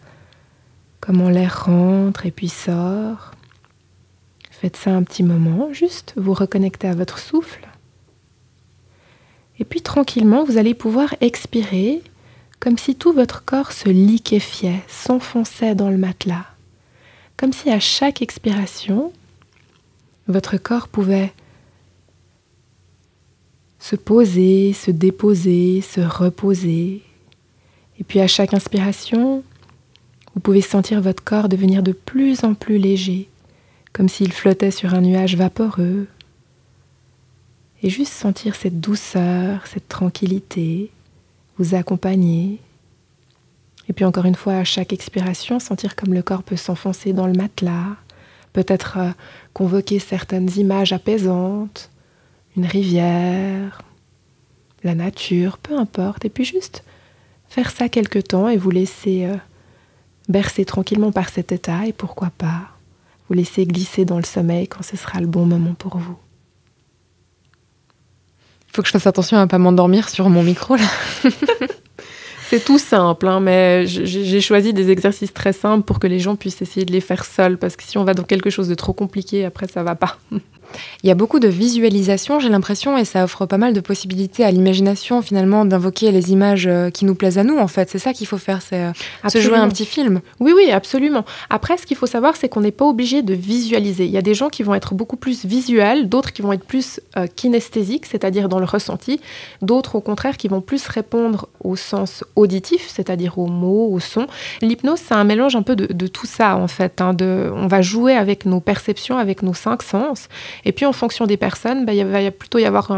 comment 1.01 1.29
l'air 1.29 1.65
rentre 1.65 2.25
et 2.25 2.31
puis 2.31 2.49
sort. 2.49 3.33
Faites 4.53 4.77
ça 4.77 4.91
un 4.91 5.03
petit 5.03 5.25
moment, 5.25 5.73
juste 5.73 6.15
vous 6.17 6.35
reconnectez 6.35 6.87
à 6.89 6.95
votre 6.95 7.19
souffle. 7.19 7.68
Et 9.61 9.65
puis 9.65 9.83
tranquillement, 9.83 10.45
vous 10.45 10.57
allez 10.57 10.75
pouvoir 10.75 11.15
expirer 11.21 12.03
comme 12.61 12.79
si 12.79 12.95
tout 12.95 13.13
votre 13.13 13.45
corps 13.45 13.73
se 13.73 13.89
liquéfiait, 13.89 14.83
s'enfonçait 14.89 15.75
dans 15.75 15.91
le 15.91 15.97
matelas. 15.97 16.47
Comme 17.37 17.53
si 17.53 17.71
à 17.71 17.79
chaque 17.79 18.21
expiration, 18.21 19.13
votre 20.27 20.57
corps 20.57 20.89
pouvait 20.89 21.33
se 23.79 23.97
poser, 23.97 24.73
se 24.73 24.91
déposer, 24.91 25.81
se 25.81 26.01
reposer. 26.01 27.03
Et 28.01 28.05
puis 28.05 28.21
à 28.21 28.27
chaque 28.27 28.55
inspiration, 28.55 29.45
vous 30.35 30.41
pouvez 30.41 30.61
sentir 30.61 31.01
votre 31.01 31.23
corps 31.23 31.49
devenir 31.49 31.83
de 31.83 31.93
plus 31.93 32.45
en 32.45 32.55
plus 32.55 32.79
léger, 32.79 33.29
comme 33.93 34.09
s'il 34.09 34.33
flottait 34.33 34.71
sur 34.71 34.95
un 34.95 35.01
nuage 35.01 35.37
vaporeux. 35.37 36.07
Et 37.83 37.91
juste 37.91 38.13
sentir 38.13 38.55
cette 38.57 38.81
douceur, 38.81 39.67
cette 39.67 39.89
tranquillité 39.89 40.91
vous 41.59 41.75
accompagner. 41.75 42.59
Et 43.89 43.93
puis 43.93 44.05
encore 44.05 44.25
une 44.25 44.35
fois, 44.35 44.55
à 44.55 44.65
chaque 44.65 44.93
expiration, 44.93 45.61
sentir 45.61 45.97
comme 45.97 46.13
le 46.13 46.23
corps 46.23 46.43
peut 46.43 46.57
s'enfoncer 46.57 47.13
dans 47.13 47.27
le 47.27 47.33
matelas, 47.33 47.97
peut-être 48.53 48.99
euh, 48.99 49.11
convoquer 49.55 49.99
certaines 49.99 50.51
images 50.59 50.93
apaisantes, 50.93 51.91
une 52.57 52.67
rivière, 52.67 53.83
la 54.83 54.95
nature, 54.95 55.59
peu 55.59 55.77
importe. 55.77 56.25
Et 56.25 56.31
puis 56.31 56.45
juste 56.45 56.85
faire 57.49 57.71
ça 57.71 57.89
quelque 57.89 58.19
temps 58.19 58.49
et 58.49 58.57
vous 58.57 58.71
laisser 58.71 59.25
euh, 59.25 59.37
bercer 60.29 60.65
tranquillement 60.65 61.13
par 61.13 61.29
cet 61.29 61.53
état 61.53 61.87
et 61.87 61.93
pourquoi 61.93 62.31
pas 62.37 62.71
vous 63.29 63.35
laisser 63.35 63.67
glisser 63.67 64.05
dans 64.05 64.17
le 64.17 64.25
sommeil 64.25 64.69
quand 64.69 64.83
ce 64.83 64.97
sera 64.97 65.21
le 65.21 65.27
bon 65.27 65.47
moment 65.47 65.75
pour 65.75 65.99
vous. 65.99 66.17
Faut 68.79 68.83
que 68.83 68.87
je 68.87 68.93
fasse 68.93 69.09
attention 69.09 69.39
à 69.39 69.49
pas 69.49 69.59
m'endormir 69.59 70.09
sur 70.09 70.31
mon 70.31 70.45
micro 70.45 70.77
là. 70.77 70.85
C'est 72.49 72.65
tout 72.65 72.79
simple, 72.79 73.27
hein, 73.27 73.41
mais 73.41 73.89
j'ai 73.89 74.41
choisi 74.41 74.73
des 74.73 74.93
exercices 74.93 75.35
très 75.35 75.53
simples 75.53 75.85
pour 75.85 75.99
que 75.99 76.07
les 76.07 76.21
gens 76.21 76.37
puissent 76.37 76.63
essayer 76.63 76.87
de 76.87 76.93
les 76.93 77.01
faire 77.01 77.25
seuls, 77.25 77.59
parce 77.59 77.75
que 77.75 77.83
si 77.83 77.99
on 77.99 78.05
va 78.05 78.15
dans 78.15 78.23
quelque 78.23 78.51
chose 78.51 78.69
de 78.69 78.77
trop 78.77 78.93
compliqué, 78.93 79.45
après 79.45 79.67
ça 79.67 79.83
va 79.83 79.97
pas. 79.97 80.17
Il 81.03 81.09
y 81.09 81.11
a 81.11 81.15
beaucoup 81.15 81.39
de 81.39 81.49
visualisation, 81.49 82.41
j'ai 82.41 82.49
l'impression, 82.49 82.99
et 82.99 83.05
ça 83.05 83.25
offre 83.25 83.47
pas 83.47 83.59
mal 83.59 83.73
de 83.73 83.81
possibilités 83.81 84.45
à 84.45 84.51
l'imagination 84.51 85.23
finalement 85.23 85.65
d'invoquer 85.65 86.11
les 86.11 86.33
images 86.33 86.67
euh, 86.67 86.91
qui 86.91 87.05
nous 87.05 87.15
plaisent 87.15 87.39
à 87.39 87.45
nous 87.45 87.59
en 87.59 87.69
fait. 87.69 87.91
C'est 87.91 87.99
ça 87.99 88.13
qu'il 88.13 88.27
faut 88.27 88.39
faire, 88.39 88.63
c'est 88.63 88.83
euh, 88.83 88.93
se 89.29 89.41
jouer 89.41 89.57
un 89.57 89.69
petit 89.69 89.87
film. 89.87 90.21
Oui, 90.41 90.53
oui, 90.55 90.71
absolument. 90.71 91.25
Après, 91.51 91.77
ce 91.77 91.87
qu'il 91.87 91.97
faut 91.97 92.07
savoir, 92.07 92.37
c'est 92.37 92.49
qu'on 92.49 92.61
n'est 92.61 92.73
pas 92.73 92.85
obligé 92.85 93.23
de 93.23 93.35
visualiser. 93.35 94.05
Il 94.05 94.11
y 94.11 94.19
a 94.19 94.23
des 94.23 94.35
gens 94.35 94.49
qui 94.49 94.63
vont 94.63 94.75
être 94.75 94.95
beaucoup 94.95 95.17
plus 95.17 95.45
visuels, 95.45 96.09
d'autres 96.09 96.33
qui 96.33 96.43
vont 96.43 96.53
être 96.53 96.65
plus 96.65 97.01
euh, 97.17 97.27
kinesthésiques, 97.27 98.07
c'est-à-dire 98.07 98.49
dans 98.49 98.59
le 98.59 98.65
ressenti, 98.65 99.21
d'autres 99.63 99.97
au 99.97 100.01
contraire 100.01 100.37
qui 100.37 100.49
vont 100.49 100.61
plus 100.61 100.87
répondre 100.89 101.49
au 101.63 101.77
sens 101.77 102.25
auditif, 102.37 102.89
c'est-à-dire 102.89 103.39
aux 103.39 103.47
mots, 103.47 103.89
aux 103.93 104.01
sons. 104.01 104.27
L'hypnose, 104.63 105.01
c'est 105.05 105.15
un 105.15 105.25
mélange 105.25 105.57
un 105.57 105.63
peu 105.63 105.77
de, 105.77 105.93
de 105.93 106.07
tout 106.07 106.27
ça, 106.27 106.57
en 106.57 106.69
fait. 106.69 107.01
hein, 107.01 107.15
de, 107.15 107.51
on 107.55 107.67
va 107.67 107.83
jouer 107.83 108.15
avec 108.15 108.45
nos 108.47 108.61
perceptions, 108.61 109.19
avec 109.19 109.43
nos 109.43 109.55
cinq 109.55 109.83
sens. 109.83 110.29
Et 110.65 110.73
puis 110.73 110.87
en 110.87 110.93
fonction 110.93 111.27
des 111.27 111.37
personnes, 111.37 111.85
bah, 111.85 111.93
il 111.95 112.05
va 112.05 112.31
plutôt 112.31 112.59
y 112.59 112.65
avoir 112.65 112.91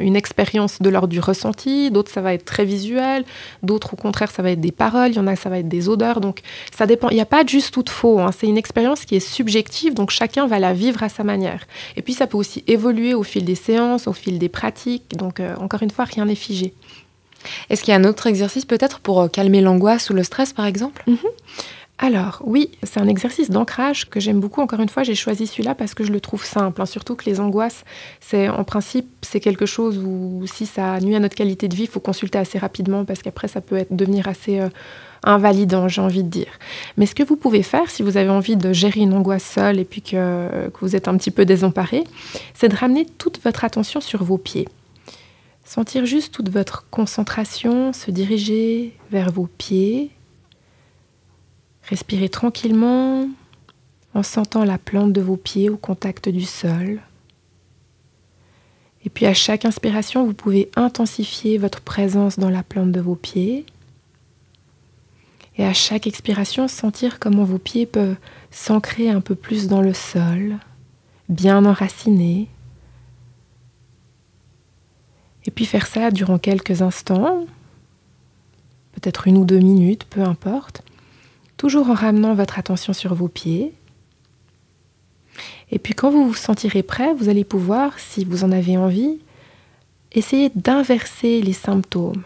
une 0.00 0.16
expérience 0.16 0.80
de 0.80 0.88
l'ordre 0.88 1.08
du 1.08 1.20
ressenti, 1.20 1.90
d'autres 1.90 2.10
ça 2.10 2.20
va 2.20 2.34
être 2.34 2.44
très 2.44 2.64
visuel, 2.64 3.24
d'autres 3.62 3.94
au 3.94 3.96
contraire 3.96 4.30
ça 4.30 4.42
va 4.42 4.50
être 4.50 4.60
des 4.60 4.72
paroles, 4.72 5.10
il 5.10 5.16
y 5.16 5.18
en 5.18 5.26
a 5.26 5.36
ça 5.36 5.48
va 5.48 5.58
être 5.58 5.68
des 5.68 5.88
odeurs, 5.88 6.20
donc 6.20 6.40
ça 6.76 6.86
dépend. 6.86 7.08
Il 7.10 7.14
n'y 7.14 7.20
a 7.20 7.26
pas 7.26 7.44
de 7.44 7.48
juste 7.48 7.76
ou 7.76 7.82
de 7.82 7.90
faux, 7.90 8.20
hein. 8.20 8.30
c'est 8.36 8.46
une 8.46 8.58
expérience 8.58 9.04
qui 9.04 9.16
est 9.16 9.20
subjective, 9.20 9.94
donc 9.94 10.10
chacun 10.10 10.46
va 10.46 10.58
la 10.58 10.72
vivre 10.72 11.02
à 11.02 11.08
sa 11.08 11.24
manière. 11.24 11.66
Et 11.96 12.02
puis 12.02 12.14
ça 12.14 12.26
peut 12.26 12.36
aussi 12.36 12.64
évoluer 12.66 13.14
au 13.14 13.22
fil 13.22 13.44
des 13.44 13.54
séances, 13.54 14.06
au 14.06 14.12
fil 14.12 14.38
des 14.38 14.48
pratiques, 14.48 15.16
donc 15.16 15.40
euh, 15.40 15.54
encore 15.56 15.82
une 15.82 15.90
fois 15.90 16.04
rien 16.04 16.24
n'est 16.24 16.34
figé. 16.34 16.74
Est-ce 17.70 17.82
qu'il 17.82 17.92
y 17.92 17.96
a 17.96 18.00
un 18.00 18.04
autre 18.04 18.26
exercice 18.26 18.64
peut-être 18.64 19.00
pour 19.00 19.20
euh, 19.20 19.28
calmer 19.28 19.60
l'angoisse 19.60 20.10
ou 20.10 20.14
le 20.14 20.22
stress 20.22 20.52
par 20.52 20.66
exemple? 20.66 21.02
Mhm. 21.06 21.18
Alors 22.00 22.42
oui, 22.44 22.70
c'est 22.84 23.00
un 23.00 23.08
exercice 23.08 23.50
d'ancrage 23.50 24.08
que 24.08 24.20
j'aime 24.20 24.38
beaucoup. 24.38 24.60
Encore 24.60 24.78
une 24.78 24.88
fois, 24.88 25.02
j'ai 25.02 25.16
choisi 25.16 25.48
celui-là 25.48 25.74
parce 25.74 25.94
que 25.94 26.04
je 26.04 26.12
le 26.12 26.20
trouve 26.20 26.44
simple. 26.44 26.80
Hein. 26.80 26.86
Surtout 26.86 27.16
que 27.16 27.24
les 27.24 27.40
angoisses, 27.40 27.84
c'est 28.20 28.48
en 28.48 28.62
principe 28.62 29.08
c'est 29.22 29.40
quelque 29.40 29.66
chose 29.66 29.98
où 29.98 30.44
si 30.46 30.64
ça 30.64 31.00
nuit 31.00 31.16
à 31.16 31.20
notre 31.20 31.34
qualité 31.34 31.66
de 31.66 31.74
vie, 31.74 31.82
il 31.82 31.88
faut 31.88 31.98
consulter 31.98 32.38
assez 32.38 32.56
rapidement 32.56 33.04
parce 33.04 33.20
qu'après 33.20 33.48
ça 33.48 33.60
peut 33.60 33.84
devenir 33.90 34.28
assez 34.28 34.60
euh, 34.60 34.68
invalidant, 35.24 35.88
j'ai 35.88 36.00
envie 36.00 36.22
de 36.22 36.28
dire. 36.28 36.52
Mais 36.98 37.06
ce 37.06 37.16
que 37.16 37.24
vous 37.24 37.36
pouvez 37.36 37.64
faire 37.64 37.90
si 37.90 38.04
vous 38.04 38.16
avez 38.16 38.30
envie 38.30 38.56
de 38.56 38.72
gérer 38.72 39.00
une 39.00 39.12
angoisse 39.12 39.44
seule 39.44 39.80
et 39.80 39.84
puis 39.84 40.00
que, 40.00 40.68
que 40.68 40.78
vous 40.80 40.94
êtes 40.94 41.08
un 41.08 41.16
petit 41.16 41.32
peu 41.32 41.44
désemparé, 41.44 42.04
c'est 42.54 42.68
de 42.68 42.76
ramener 42.76 43.06
toute 43.06 43.42
votre 43.42 43.64
attention 43.64 44.00
sur 44.00 44.22
vos 44.22 44.38
pieds. 44.38 44.68
Sentir 45.64 46.06
juste 46.06 46.32
toute 46.32 46.48
votre 46.48 46.86
concentration 46.90 47.92
se 47.92 48.12
diriger 48.12 48.94
vers 49.10 49.32
vos 49.32 49.48
pieds 49.58 50.12
Respirez 51.88 52.28
tranquillement 52.28 53.28
en 54.12 54.22
sentant 54.22 54.64
la 54.64 54.76
plante 54.76 55.14
de 55.14 55.22
vos 55.22 55.38
pieds 55.38 55.70
au 55.70 55.78
contact 55.78 56.28
du 56.28 56.42
sol. 56.42 57.00
Et 59.06 59.08
puis 59.08 59.24
à 59.24 59.32
chaque 59.32 59.64
inspiration, 59.64 60.26
vous 60.26 60.34
pouvez 60.34 60.70
intensifier 60.76 61.56
votre 61.56 61.80
présence 61.80 62.38
dans 62.38 62.50
la 62.50 62.62
plante 62.62 62.92
de 62.92 63.00
vos 63.00 63.14
pieds. 63.14 63.64
Et 65.56 65.64
à 65.64 65.72
chaque 65.72 66.06
expiration, 66.06 66.68
sentir 66.68 67.18
comment 67.18 67.44
vos 67.44 67.58
pieds 67.58 67.86
peuvent 67.86 68.16
s'ancrer 68.50 69.08
un 69.08 69.22
peu 69.22 69.34
plus 69.34 69.66
dans 69.66 69.80
le 69.80 69.94
sol, 69.94 70.58
bien 71.30 71.64
enracinés. 71.64 72.48
Et 75.46 75.50
puis 75.50 75.64
faire 75.64 75.86
ça 75.86 76.10
durant 76.10 76.38
quelques 76.38 76.82
instants, 76.82 77.46
peut-être 78.92 79.26
une 79.26 79.38
ou 79.38 79.46
deux 79.46 79.60
minutes, 79.60 80.04
peu 80.04 80.20
importe 80.22 80.82
toujours 81.58 81.90
en 81.90 81.94
ramenant 81.94 82.32
votre 82.32 82.58
attention 82.58 82.94
sur 82.94 83.12
vos 83.14 83.28
pieds. 83.28 83.74
Et 85.70 85.78
puis 85.78 85.92
quand 85.92 86.10
vous 86.10 86.28
vous 86.28 86.34
sentirez 86.34 86.82
prêt, 86.82 87.12
vous 87.12 87.28
allez 87.28 87.44
pouvoir, 87.44 87.98
si 87.98 88.24
vous 88.24 88.44
en 88.44 88.52
avez 88.52 88.78
envie, 88.78 89.18
essayer 90.12 90.50
d'inverser 90.54 91.42
les 91.42 91.52
symptômes. 91.52 92.22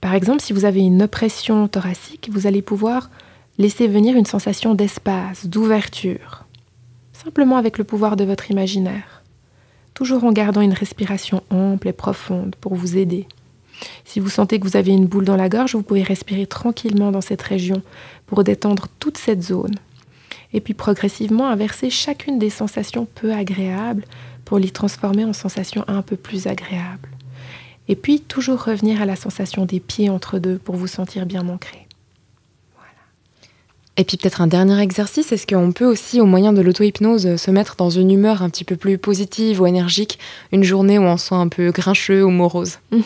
Par 0.00 0.14
exemple, 0.14 0.40
si 0.40 0.54
vous 0.54 0.64
avez 0.64 0.80
une 0.80 1.02
oppression 1.02 1.68
thoracique, 1.68 2.30
vous 2.32 2.46
allez 2.46 2.62
pouvoir 2.62 3.10
laisser 3.58 3.88
venir 3.88 4.16
une 4.16 4.24
sensation 4.24 4.74
d'espace, 4.74 5.46
d'ouverture, 5.46 6.44
simplement 7.12 7.56
avec 7.56 7.76
le 7.76 7.84
pouvoir 7.84 8.16
de 8.16 8.24
votre 8.24 8.50
imaginaire, 8.50 9.22
toujours 9.94 10.24
en 10.24 10.32
gardant 10.32 10.60
une 10.60 10.72
respiration 10.72 11.42
ample 11.50 11.88
et 11.88 11.92
profonde 11.92 12.54
pour 12.60 12.74
vous 12.74 12.96
aider. 12.96 13.26
Si 14.04 14.20
vous 14.20 14.28
sentez 14.28 14.58
que 14.58 14.64
vous 14.66 14.76
avez 14.76 14.92
une 14.92 15.06
boule 15.06 15.24
dans 15.24 15.36
la 15.36 15.48
gorge, 15.48 15.74
vous 15.74 15.82
pouvez 15.82 16.02
respirer 16.02 16.46
tranquillement 16.46 17.12
dans 17.12 17.20
cette 17.20 17.42
région 17.42 17.82
pour 18.26 18.44
détendre 18.44 18.88
toute 18.98 19.18
cette 19.18 19.42
zone. 19.42 19.74
Et 20.52 20.60
puis 20.60 20.74
progressivement 20.74 21.48
inverser 21.48 21.90
chacune 21.90 22.38
des 22.38 22.50
sensations 22.50 23.06
peu 23.14 23.32
agréables 23.32 24.04
pour 24.44 24.58
les 24.58 24.70
transformer 24.70 25.24
en 25.24 25.32
sensations 25.32 25.84
un 25.88 26.02
peu 26.02 26.16
plus 26.16 26.46
agréables. 26.46 27.08
Et 27.88 27.96
puis 27.96 28.20
toujours 28.20 28.64
revenir 28.64 29.02
à 29.02 29.06
la 29.06 29.16
sensation 29.16 29.64
des 29.64 29.80
pieds 29.80 30.08
entre 30.10 30.38
deux 30.38 30.58
pour 30.58 30.76
vous 30.76 30.86
sentir 30.86 31.26
bien 31.26 31.48
ancré. 31.48 31.85
Et 33.98 34.04
puis 34.04 34.18
peut-être 34.18 34.42
un 34.42 34.46
dernier 34.46 34.78
exercice, 34.80 35.32
est-ce 35.32 35.46
qu'on 35.46 35.72
peut 35.72 35.86
aussi, 35.86 36.20
au 36.20 36.26
moyen 36.26 36.52
de 36.52 36.60
l'auto-hypnose, 36.60 37.36
se 37.36 37.50
mettre 37.50 37.76
dans 37.76 37.88
une 37.88 38.10
humeur 38.10 38.42
un 38.42 38.50
petit 38.50 38.64
peu 38.64 38.76
plus 38.76 38.98
positive 38.98 39.62
ou 39.62 39.66
énergique, 39.66 40.18
une 40.52 40.64
journée 40.64 40.98
où 40.98 41.02
on 41.02 41.16
sent 41.16 41.34
un 41.34 41.48
peu 41.48 41.70
grincheux 41.70 42.22
ou 42.22 42.28
morose? 42.28 42.78
Mhm. 42.90 43.02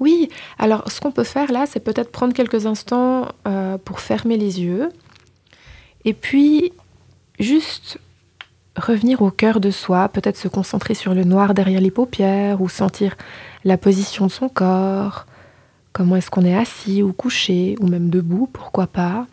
Oui, 0.00 0.30
alors 0.58 0.90
ce 0.90 1.00
qu'on 1.00 1.12
peut 1.12 1.24
faire 1.24 1.52
là, 1.52 1.66
c'est 1.68 1.80
peut-être 1.80 2.10
prendre 2.10 2.32
quelques 2.32 2.64
instants 2.64 3.28
euh, 3.46 3.76
pour 3.76 4.00
fermer 4.00 4.38
les 4.38 4.60
yeux, 4.60 4.88
et 6.06 6.14
puis 6.14 6.72
juste 7.38 7.98
revenir 8.74 9.20
au 9.20 9.30
cœur 9.30 9.60
de 9.60 9.70
soi, 9.70 10.08
peut-être 10.08 10.38
se 10.38 10.48
concentrer 10.48 10.94
sur 10.94 11.12
le 11.12 11.24
noir 11.24 11.52
derrière 11.52 11.82
les 11.82 11.90
paupières, 11.90 12.62
ou 12.62 12.70
sentir 12.70 13.16
la 13.64 13.76
position 13.76 14.28
de 14.28 14.32
son 14.32 14.48
corps, 14.48 15.26
comment 15.92 16.16
est-ce 16.16 16.30
qu'on 16.30 16.46
est 16.46 16.56
assis 16.56 17.02
ou 17.02 17.12
couché, 17.12 17.76
ou 17.80 17.86
même 17.86 18.08
debout, 18.08 18.48
pourquoi 18.50 18.86
pas 18.86 19.26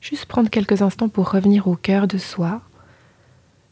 Juste 0.00 0.26
prendre 0.26 0.48
quelques 0.48 0.82
instants 0.82 1.08
pour 1.08 1.30
revenir 1.30 1.68
au 1.68 1.76
cœur 1.76 2.06
de 2.06 2.18
soi, 2.18 2.62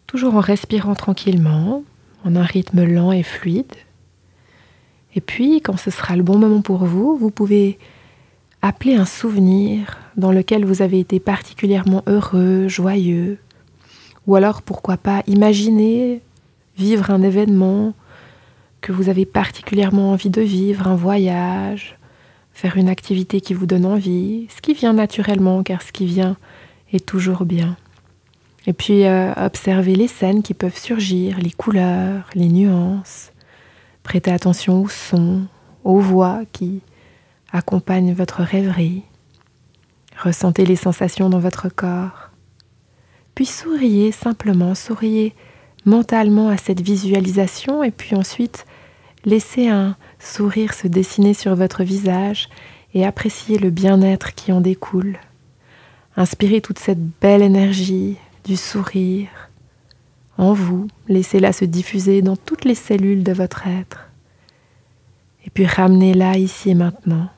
toujours 0.06 0.34
en 0.34 0.40
respirant 0.40 0.94
tranquillement, 0.94 1.82
en 2.24 2.36
un 2.36 2.42
rythme 2.42 2.84
lent 2.84 3.12
et 3.12 3.22
fluide. 3.22 3.72
Et 5.14 5.20
puis, 5.20 5.60
quand 5.60 5.76
ce 5.76 5.90
sera 5.90 6.16
le 6.16 6.22
bon 6.22 6.38
moment 6.38 6.60
pour 6.60 6.84
vous, 6.84 7.16
vous 7.16 7.30
pouvez 7.30 7.78
appeler 8.62 8.94
un 8.94 9.04
souvenir 9.04 9.98
dans 10.16 10.32
lequel 10.32 10.64
vous 10.64 10.82
avez 10.82 11.00
été 11.00 11.20
particulièrement 11.20 12.02
heureux, 12.06 12.68
joyeux, 12.68 13.38
ou 14.26 14.36
alors 14.36 14.62
pourquoi 14.62 14.96
pas 14.96 15.22
imaginer 15.26 16.20
vivre 16.76 17.10
un 17.10 17.22
événement 17.22 17.94
que 18.80 18.92
vous 18.92 19.08
avez 19.08 19.24
particulièrement 19.24 20.12
envie 20.12 20.30
de 20.30 20.42
vivre, 20.42 20.86
un 20.86 20.94
voyage, 20.94 21.97
faire 22.58 22.76
une 22.76 22.88
activité 22.88 23.40
qui 23.40 23.54
vous 23.54 23.66
donne 23.66 23.86
envie, 23.86 24.48
ce 24.50 24.60
qui 24.60 24.74
vient 24.74 24.92
naturellement, 24.92 25.62
car 25.62 25.80
ce 25.80 25.92
qui 25.92 26.06
vient 26.06 26.36
est 26.92 27.06
toujours 27.06 27.44
bien. 27.44 27.76
Et 28.66 28.72
puis 28.72 29.04
euh, 29.04 29.32
observer 29.34 29.94
les 29.94 30.08
scènes 30.08 30.42
qui 30.42 30.54
peuvent 30.54 30.76
surgir, 30.76 31.38
les 31.38 31.52
couleurs, 31.52 32.28
les 32.34 32.48
nuances. 32.48 33.30
Prêtez 34.02 34.32
attention 34.32 34.82
aux 34.82 34.88
sons, 34.88 35.46
aux 35.84 36.00
voix 36.00 36.40
qui 36.52 36.80
accompagnent 37.52 38.12
votre 38.12 38.42
rêverie. 38.42 39.04
Ressentez 40.20 40.66
les 40.66 40.74
sensations 40.74 41.30
dans 41.30 41.38
votre 41.38 41.68
corps. 41.68 42.30
Puis 43.36 43.46
souriez 43.46 44.10
simplement, 44.10 44.74
souriez 44.74 45.32
mentalement 45.84 46.48
à 46.48 46.56
cette 46.56 46.80
visualisation 46.80 47.84
et 47.84 47.92
puis 47.92 48.16
ensuite 48.16 48.66
laissez 49.24 49.68
un 49.68 49.96
sourire 50.18 50.74
se 50.74 50.88
dessiner 50.88 51.34
sur 51.34 51.54
votre 51.54 51.84
visage 51.84 52.48
et 52.94 53.06
appréciez 53.06 53.58
le 53.58 53.70
bien-être 53.70 54.34
qui 54.34 54.52
en 54.52 54.60
découle. 54.60 55.18
Inspirez 56.16 56.60
toute 56.60 56.78
cette 56.78 57.04
belle 57.20 57.42
énergie 57.42 58.16
du 58.44 58.56
sourire 58.56 59.28
en 60.38 60.52
vous, 60.52 60.86
laissez-la 61.08 61.52
se 61.52 61.64
diffuser 61.64 62.22
dans 62.22 62.36
toutes 62.36 62.64
les 62.64 62.76
cellules 62.76 63.24
de 63.24 63.32
votre 63.32 63.66
être. 63.66 64.08
Et 65.44 65.50
puis 65.50 65.66
ramenez-la 65.66 66.38
ici 66.38 66.70
et 66.70 66.74
maintenant. 66.74 67.28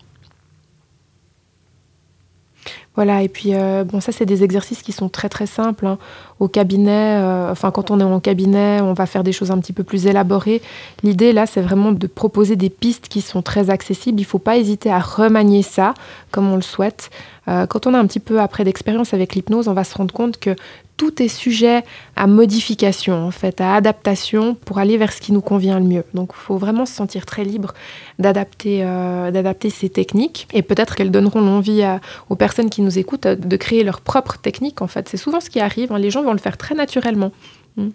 Voilà, 2.95 3.23
et 3.23 3.29
puis 3.29 3.55
euh, 3.55 3.85
bon, 3.85 4.01
ça 4.01 4.13
c'est 4.13 4.27
des 4.27 4.45
exercices 4.45 4.83
qui 4.83 4.93
sont 4.93 5.09
très 5.09 5.31
très 5.31 5.47
simples. 5.47 5.87
Hein. 5.87 5.99
Au 6.41 6.49
cabinet, 6.49 7.19
euh, 7.21 7.53
enfin 7.53 7.71
quand 7.71 7.91
on 7.91 8.01
est 8.01 8.05
en 8.05 8.19
cabinet, 8.19 8.81
on 8.81 8.95
va 8.95 9.07
faire 9.07 9.23
des 9.23 9.33
choses 9.33 9.51
un 9.51 9.59
petit 9.59 9.73
peu 9.75 9.85
plus 9.85 10.07
élaborées. 10.07 10.63
L'idée 11.03 11.33
là, 11.33 11.47
c'est 11.47 11.61
vraiment 11.61 11.93
de 11.93 12.07
proposer 12.07 12.57
des 12.57 12.71
pistes 12.71 13.09
qui 13.09 13.21
sont 13.21 13.43
très 13.43 13.71
accessibles. 13.71 14.19
Il 14.19 14.25
ne 14.25 14.29
faut 14.29 14.39
pas 14.39 14.57
hésiter 14.57 14.91
à 14.91 14.99
remanier 14.99 15.63
ça 15.63 15.95
comme 16.31 16.51
on 16.51 16.57
le 16.57 16.63
souhaite. 16.63 17.11
Euh, 17.49 17.67
quand 17.67 17.87
on 17.87 17.95
a 17.95 17.99
un 17.99 18.07
petit 18.07 18.21
peu 18.21 18.41
après 18.41 18.65
d'expérience 18.65 19.15
avec 19.15 19.35
l'hypnose, 19.35 19.69
on 19.69 19.73
va 19.73 19.85
se 19.85 19.97
rendre 19.97 20.15
compte 20.15 20.39
que 20.39 20.55
tout 20.97 21.23
est 21.23 21.29
sujet 21.29 21.83
à 22.15 22.27
modification, 22.27 23.27
en 23.27 23.31
fait, 23.31 23.63
à 23.63 23.75
adaptation 23.75 24.55
pour 24.55 24.77
aller 24.77 24.99
vers 24.99 25.15
ce 25.15 25.23
qui 25.23 25.33
nous 25.33 25.41
convient 25.41 25.81
le 25.81 25.87
mieux. 25.87 26.05
Donc, 26.13 26.33
il 26.35 26.39
faut 26.39 26.59
vraiment 26.59 26.85
se 26.85 26.93
sentir 26.93 27.25
très 27.25 27.43
libre 27.43 27.73
d'adapter, 28.19 28.81
euh, 28.83 29.31
d'adapter 29.31 29.71
ces 29.71 29.89
techniques. 29.89 30.47
Et 30.53 30.61
peut-être 30.61 30.97
qu'elles 30.97 31.11
donneront 31.11 31.41
l'envie 31.41 31.83
aux 32.29 32.37
personnes 32.37 32.69
qui 32.69 32.83
nous 32.83 32.99
écoutent 32.99 33.27
de 33.27 33.57
créer 33.57 33.83
leur 33.83 34.03
propre 34.03 34.37
technique. 34.37 34.83
En 34.83 34.89
fait, 34.89 35.09
c'est 35.09 35.17
souvent 35.17 35.41
ce 35.41 35.49
qui 35.49 35.59
arrive. 35.59 35.91
Hein. 35.91 35.99
Les 35.99 36.11
gens 36.11 36.23
vont 36.23 36.30
le 36.33 36.39
faire 36.39 36.57
très 36.57 36.75
naturellement. 36.75 37.33
Mm. 37.77 37.89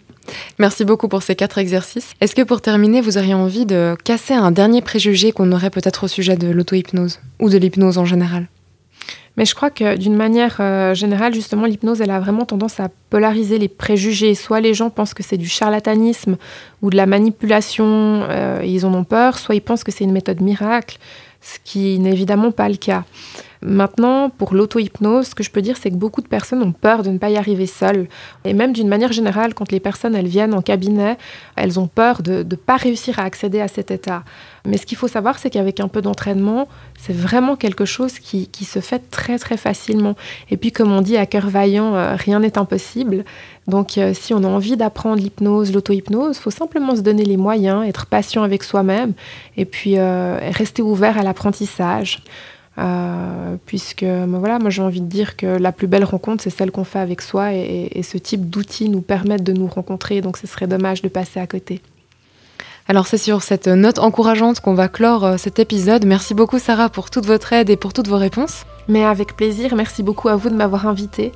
Merci 0.59 0.85
beaucoup 0.85 1.07
pour 1.07 1.23
ces 1.23 1.35
quatre 1.35 1.57
exercices. 1.57 2.13
Est-ce 2.21 2.35
que 2.35 2.41
pour 2.41 2.61
terminer, 2.61 3.01
vous 3.01 3.17
auriez 3.17 3.33
envie 3.33 3.65
de 3.65 3.95
casser 4.03 4.33
un 4.33 4.51
dernier 4.51 4.81
préjugé 4.81 5.31
qu'on 5.31 5.51
aurait 5.51 5.69
peut-être 5.69 6.05
au 6.05 6.07
sujet 6.07 6.35
de 6.35 6.47
l'auto-hypnose 6.47 7.19
ou 7.39 7.49
de 7.49 7.57
l'hypnose 7.57 7.97
en 7.97 8.05
général? 8.05 8.47
Mais 9.37 9.45
je 9.45 9.53
crois 9.53 9.69
que 9.69 9.97
d'une 9.97 10.15
manière 10.15 10.57
euh, 10.59 10.93
générale, 10.93 11.33
justement, 11.33 11.65
l'hypnose, 11.65 11.99
elle 11.99 12.11
a 12.11 12.19
vraiment 12.19 12.45
tendance 12.45 12.79
à 12.79 12.89
polariser 13.09 13.57
les 13.57 13.67
préjugés. 13.67 14.33
Soit 14.33 14.61
les 14.61 14.73
gens 14.73 14.89
pensent 14.89 15.13
que 15.13 15.23
c'est 15.23 15.37
du 15.37 15.49
charlatanisme 15.49 16.37
ou 16.81 16.89
de 16.89 16.95
la 16.95 17.05
manipulation, 17.05 18.23
euh, 18.29 18.61
ils 18.63 18.85
en 18.85 18.93
ont 18.93 19.03
peur, 19.03 19.37
soit 19.37 19.55
ils 19.55 19.61
pensent 19.61 19.83
que 19.83 19.91
c'est 19.91 20.05
une 20.05 20.13
méthode 20.13 20.39
miracle, 20.39 20.97
ce 21.41 21.59
qui 21.63 21.99
n'est 21.99 22.13
évidemment 22.13 22.51
pas 22.51 22.69
le 22.69 22.77
cas. 22.77 23.03
Maintenant, 23.67 24.29
pour 24.29 24.53
l'auto-hypnose, 24.53 25.29
ce 25.29 25.35
que 25.35 25.43
je 25.43 25.49
peux 25.49 25.63
dire, 25.63 25.75
c'est 25.75 25.89
que 25.89 25.95
beaucoup 25.95 26.21
de 26.21 26.27
personnes 26.27 26.61
ont 26.61 26.71
peur 26.71 27.01
de 27.01 27.09
ne 27.09 27.17
pas 27.17 27.31
y 27.31 27.37
arriver 27.37 27.65
seules. 27.65 28.07
Et 28.43 28.53
même 28.53 28.73
d'une 28.73 28.87
manière 28.87 29.11
générale, 29.11 29.55
quand 29.55 29.71
les 29.71 29.79
personnes 29.79 30.13
elles 30.13 30.27
viennent 30.27 30.53
en 30.53 30.61
cabinet, 30.61 31.17
elles 31.55 31.79
ont 31.79 31.87
peur 31.87 32.21
de 32.21 32.43
ne 32.43 32.55
pas 32.55 32.77
réussir 32.77 33.17
à 33.17 33.23
accéder 33.23 33.61
à 33.61 33.67
cet 33.67 33.89
état. 33.89 34.23
Mais 34.67 34.77
ce 34.77 34.85
qu'il 34.85 34.99
faut 34.99 35.07
savoir, 35.07 35.39
c'est 35.39 35.49
qu'avec 35.49 35.79
un 35.79 35.87
peu 35.87 36.03
d'entraînement, 36.03 36.67
c'est 36.99 37.15
vraiment 37.15 37.55
quelque 37.55 37.85
chose 37.85 38.19
qui, 38.19 38.47
se 38.65 38.79
fait 38.79 39.09
très 39.09 39.39
très 39.39 39.57
facilement. 39.57 40.15
Et 40.51 40.57
puis, 40.57 40.71
comme 40.71 40.91
on 40.91 41.01
dit 41.01 41.17
à 41.17 41.25
cœur 41.25 41.49
vaillant, 41.49 41.95
euh, 41.95 42.15
rien 42.15 42.41
n'est 42.41 42.59
impossible. 42.59 43.25
Donc, 43.67 43.97
euh, 43.97 44.13
si 44.13 44.35
on 44.35 44.43
a 44.43 44.47
envie 44.47 44.77
d'apprendre 44.77 45.17
l'hypnose, 45.17 45.73
l'auto-hypnose, 45.73 46.37
il 46.37 46.41
faut 46.41 46.51
simplement 46.51 46.95
se 46.95 47.01
donner 47.01 47.25
les 47.25 47.37
moyens, 47.37 47.87
être 47.87 48.05
patient 48.05 48.43
avec 48.43 48.63
soi-même, 48.63 49.13
et 49.57 49.65
puis 49.65 49.97
euh, 49.97 50.37
rester 50.51 50.83
ouvert 50.83 51.17
à 51.17 51.23
l'apprentissage. 51.23 52.21
Euh, 52.77 53.55
puisque 53.65 54.03
voilà, 54.03 54.59
moi 54.59 54.69
j'ai 54.69 54.81
envie 54.81 55.01
de 55.01 55.07
dire 55.07 55.37
que 55.37 55.45
la 55.45 55.71
plus 55.71 55.87
belle 55.87 56.03
rencontre, 56.03 56.43
c'est 56.43 56.49
celle 56.49 56.71
qu'on 56.71 56.83
fait 56.83 56.99
avec 56.99 57.21
soi 57.21 57.53
et 57.53 58.01
ce 58.03 58.17
type 58.17 58.49
d'outils 58.49 58.89
nous 58.89 59.01
permettent 59.01 59.43
de 59.43 59.53
nous 59.53 59.67
rencontrer, 59.67 60.21
donc 60.21 60.37
ce 60.37 60.47
serait 60.47 60.67
dommage 60.67 61.01
de 61.01 61.07
passer 61.07 61.39
à 61.39 61.47
côté. 61.47 61.81
Alors 62.87 63.07
c'est 63.07 63.17
sur 63.17 63.41
cette 63.41 63.67
note 63.67 63.97
encourageante 63.97 64.59
qu'on 64.59 64.75
va 64.75 64.87
clore 64.87 65.25
euh, 65.25 65.37
cet 65.37 65.57
épisode. 65.57 66.05
Merci 66.05 66.35
beaucoup 66.35 66.59
Sarah 66.59 66.89
pour 66.89 67.09
toute 67.09 67.25
votre 67.25 67.51
aide 67.51 67.71
et 67.71 67.77
pour 67.77 67.93
toutes 67.93 68.07
vos 68.07 68.17
réponses. 68.17 68.63
Mais 68.87 69.03
avec 69.03 69.35
plaisir, 69.35 69.73
merci 69.73 70.03
beaucoup 70.03 70.29
à 70.29 70.35
vous 70.35 70.51
de 70.51 70.55
m'avoir 70.55 70.85
invité. 70.85 71.31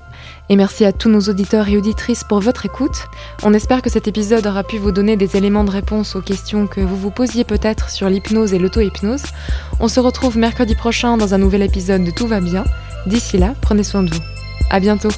Et 0.49 0.55
merci 0.55 0.85
à 0.85 0.93
tous 0.93 1.09
nos 1.09 1.21
auditeurs 1.21 1.67
et 1.67 1.75
auditrices 1.75 2.23
pour 2.23 2.39
votre 2.39 2.67
écoute. 2.67 3.07
On 3.41 3.55
espère 3.55 3.81
que 3.81 3.89
cet 3.89 4.07
épisode 4.07 4.45
aura 4.45 4.63
pu 4.63 4.77
vous 4.77 4.91
donner 4.91 5.17
des 5.17 5.35
éléments 5.35 5.63
de 5.63 5.71
réponse 5.71 6.15
aux 6.15 6.21
questions 6.21 6.67
que 6.67 6.81
vous 6.81 6.95
vous 6.95 7.09
posiez 7.09 7.43
peut-être 7.43 7.89
sur 7.89 8.09
l'hypnose 8.09 8.53
et 8.53 8.59
l'auto-hypnose. 8.59 9.23
On 9.79 9.88
se 9.88 9.99
retrouve 9.99 10.38
mercredi 10.38 10.75
prochain 10.75 11.17
dans 11.17 11.33
un 11.33 11.39
nouvel 11.39 11.63
épisode 11.63 12.03
de 12.03 12.12
Tout 12.12 12.27
va 12.27 12.41
bien. 12.41 12.65
D'ici 13.07 13.39
là, 13.39 13.55
prenez 13.59 13.83
soin 13.83 14.03
de 14.03 14.13
vous. 14.13 14.21
À 14.69 14.79
bientôt. 14.79 15.09